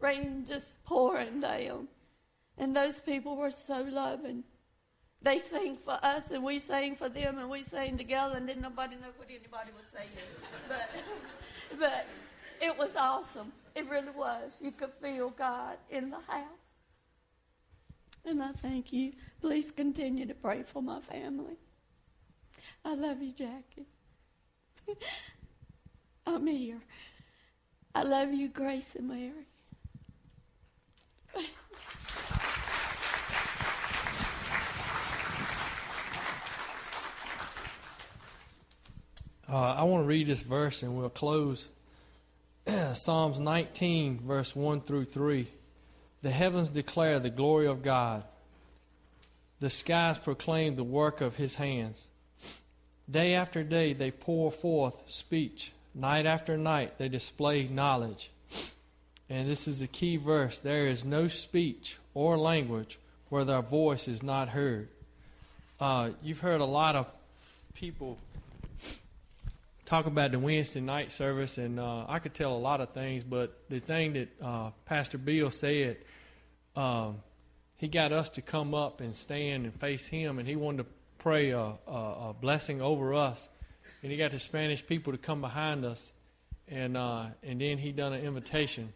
rain 0.00 0.44
just 0.44 0.82
pouring 0.82 1.38
down. 1.40 1.86
And 2.58 2.74
those 2.74 3.00
people 3.00 3.36
were 3.36 3.52
so 3.52 3.82
loving. 3.82 4.42
They 5.22 5.38
sang 5.38 5.76
for 5.76 5.98
us 6.02 6.32
and 6.32 6.42
we 6.42 6.58
sang 6.58 6.96
for 6.96 7.08
them 7.08 7.38
and 7.38 7.48
we 7.48 7.62
sang 7.62 7.96
together 7.96 8.36
and 8.36 8.48
didn't 8.48 8.62
nobody 8.62 8.96
know 8.96 9.12
what 9.16 9.28
anybody 9.28 9.70
was 9.76 9.86
saying. 9.92 10.08
But, 10.68 10.90
but 11.78 12.06
it 12.60 12.76
was 12.76 12.96
awesome. 12.96 13.52
It 13.76 13.88
really 13.88 14.10
was. 14.10 14.52
You 14.60 14.72
could 14.72 14.92
feel 15.00 15.30
God 15.30 15.76
in 15.90 16.10
the 16.10 16.18
house. 16.26 16.44
And 18.24 18.42
I 18.42 18.50
thank 18.50 18.92
you. 18.92 19.12
Please 19.40 19.70
continue 19.70 20.26
to 20.26 20.34
pray 20.34 20.64
for 20.64 20.82
my 20.82 21.00
family. 21.00 21.56
I 22.84 22.94
love 22.94 23.22
you, 23.22 23.30
Jackie. 23.30 23.86
I'm 26.26 26.46
here. 26.48 26.80
I 27.98 28.02
love 28.02 28.32
you, 28.32 28.46
Grace 28.46 28.94
and 28.94 29.08
Mary. 29.08 29.32
Uh, 39.48 39.56
I 39.56 39.82
want 39.82 40.04
to 40.04 40.06
read 40.06 40.28
this 40.28 40.42
verse 40.42 40.84
and 40.84 40.96
we'll 40.96 41.08
close. 41.08 41.66
Psalms 42.94 43.40
19, 43.40 44.20
verse 44.20 44.54
1 44.54 44.82
through 44.82 45.06
3. 45.06 45.48
The 46.22 46.30
heavens 46.30 46.70
declare 46.70 47.18
the 47.18 47.30
glory 47.30 47.66
of 47.66 47.82
God, 47.82 48.22
the 49.58 49.70
skies 49.70 50.20
proclaim 50.20 50.76
the 50.76 50.84
work 50.84 51.20
of 51.20 51.34
his 51.34 51.56
hands. 51.56 52.06
Day 53.10 53.34
after 53.34 53.64
day 53.64 53.92
they 53.92 54.12
pour 54.12 54.52
forth 54.52 55.02
speech, 55.10 55.72
night 55.98 56.26
after 56.26 56.56
night 56.56 56.98
they 56.98 57.08
display 57.08 57.66
knowledge. 57.68 58.30
And 59.30 59.48
this 59.48 59.68
is 59.68 59.82
a 59.82 59.86
key 59.86 60.16
verse 60.16 60.58
there 60.58 60.86
is 60.86 61.04
no 61.04 61.28
speech 61.28 61.98
or 62.14 62.38
language 62.38 62.98
where 63.28 63.44
their 63.44 63.62
voice 63.62 64.08
is 64.08 64.22
not 64.22 64.48
heard. 64.48 64.88
Uh, 65.80 66.10
you've 66.22 66.40
heard 66.40 66.60
a 66.60 66.64
lot 66.64 66.96
of 66.96 67.06
people 67.74 68.18
talk 69.84 70.06
about 70.06 70.32
the 70.32 70.38
Wednesday 70.38 70.80
night 70.80 71.12
service, 71.12 71.56
and 71.56 71.80
uh, 71.80 72.04
I 72.08 72.18
could 72.18 72.34
tell 72.34 72.54
a 72.54 72.58
lot 72.58 72.80
of 72.80 72.90
things, 72.90 73.24
but 73.24 73.58
the 73.68 73.78
thing 73.78 74.12
that 74.14 74.28
uh, 74.42 74.70
Pastor 74.84 75.16
Bill 75.18 75.50
said, 75.50 75.96
um, 76.76 77.18
he 77.76 77.88
got 77.88 78.12
us 78.12 78.28
to 78.30 78.42
come 78.42 78.74
up 78.74 79.00
and 79.00 79.14
stand 79.14 79.64
and 79.64 79.74
face 79.74 80.06
him, 80.06 80.38
and 80.38 80.46
he 80.46 80.56
wanted 80.56 80.78
to 80.78 80.86
pray 81.18 81.50
a, 81.50 81.72
a, 81.86 81.92
a 81.92 82.34
blessing 82.38 82.82
over 82.82 83.14
us, 83.14 83.48
and 84.02 84.12
he 84.12 84.18
got 84.18 84.30
the 84.30 84.38
Spanish 84.38 84.86
people 84.86 85.12
to 85.12 85.18
come 85.18 85.40
behind 85.40 85.84
us, 85.84 86.12
and 86.68 86.96
uh, 86.96 87.26
and 87.42 87.60
then 87.60 87.78
he 87.78 87.92
done 87.92 88.12
an 88.12 88.24
invitation, 88.24 88.92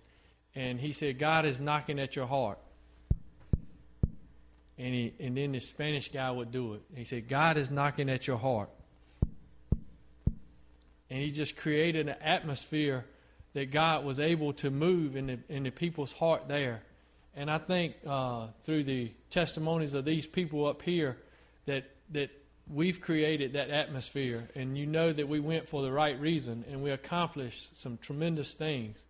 and 0.55 0.81
he 0.81 0.93
said, 0.93 1.19
God 1.19 1.45
is 1.45 1.61
knocking 1.61 1.99
at 1.99 2.17
your 2.17 2.27
heart. 2.27 2.59
And, 4.79 4.95
he, 4.95 5.15
and 5.21 5.37
then 5.37 5.53
the 5.53 5.61
Spanish 5.61 6.11
guy 6.11 6.31
would 6.31 6.51
do 6.51 6.75
it. 6.75 6.83
He 6.97 7.05
said, 7.05 7.29
God 7.29 7.57
is 7.57 7.71
knocking 7.71 8.09
at 8.09 8.27
your 8.27 8.39
heart 8.39 8.71
and 11.13 11.21
he 11.21 11.31
just 11.31 11.59
created 11.59 12.09
an 12.09 12.17
atmosphere 12.23 13.05
that 13.53 13.71
God 13.71 14.03
was 14.03 14.19
able 14.19 14.55
to 14.55 14.71
move 14.71 15.15
in 15.15 15.27
the, 15.27 15.39
in 15.51 15.65
the 15.65 15.71
people's 15.71 16.11
heart 16.11 16.49
there. 16.49 16.81
And 17.37 17.51
I 17.51 17.59
think 17.59 17.97
uh, 18.07 18.47
through 18.65 18.85
the 18.85 19.13
testimonies 19.29 19.93
of 19.93 20.07
these 20.07 20.27
people 20.27 20.67
up 20.67 20.81
here, 20.81 21.19
that 21.67 21.85
that 22.13 22.31
we've 22.69 23.01
created 23.01 23.55
that 23.55 23.71
atmosphere, 23.71 24.49
and 24.55 24.77
you 24.77 24.87
know 24.87 25.13
that 25.13 25.29
we 25.29 25.41
went 25.41 25.69
for 25.69 25.83
the 25.83 25.93
right 25.93 26.19
reason, 26.21 26.65
and 26.71 26.83
we 26.83 26.91
accomplished 26.91 27.77
some 27.77 27.99
tremendous 27.99 28.55
things. 28.55 29.05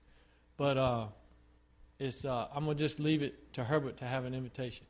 But 0.56 0.78
uh, 0.78 1.06
it's 1.98 2.24
uh, 2.24 2.48
I'm 2.54 2.64
gonna 2.64 2.76
just 2.76 3.00
leave 3.00 3.22
it 3.22 3.52
to 3.54 3.64
Herbert 3.64 3.98
to 3.98 4.04
have 4.04 4.24
an 4.24 4.34
invitation. 4.34 4.86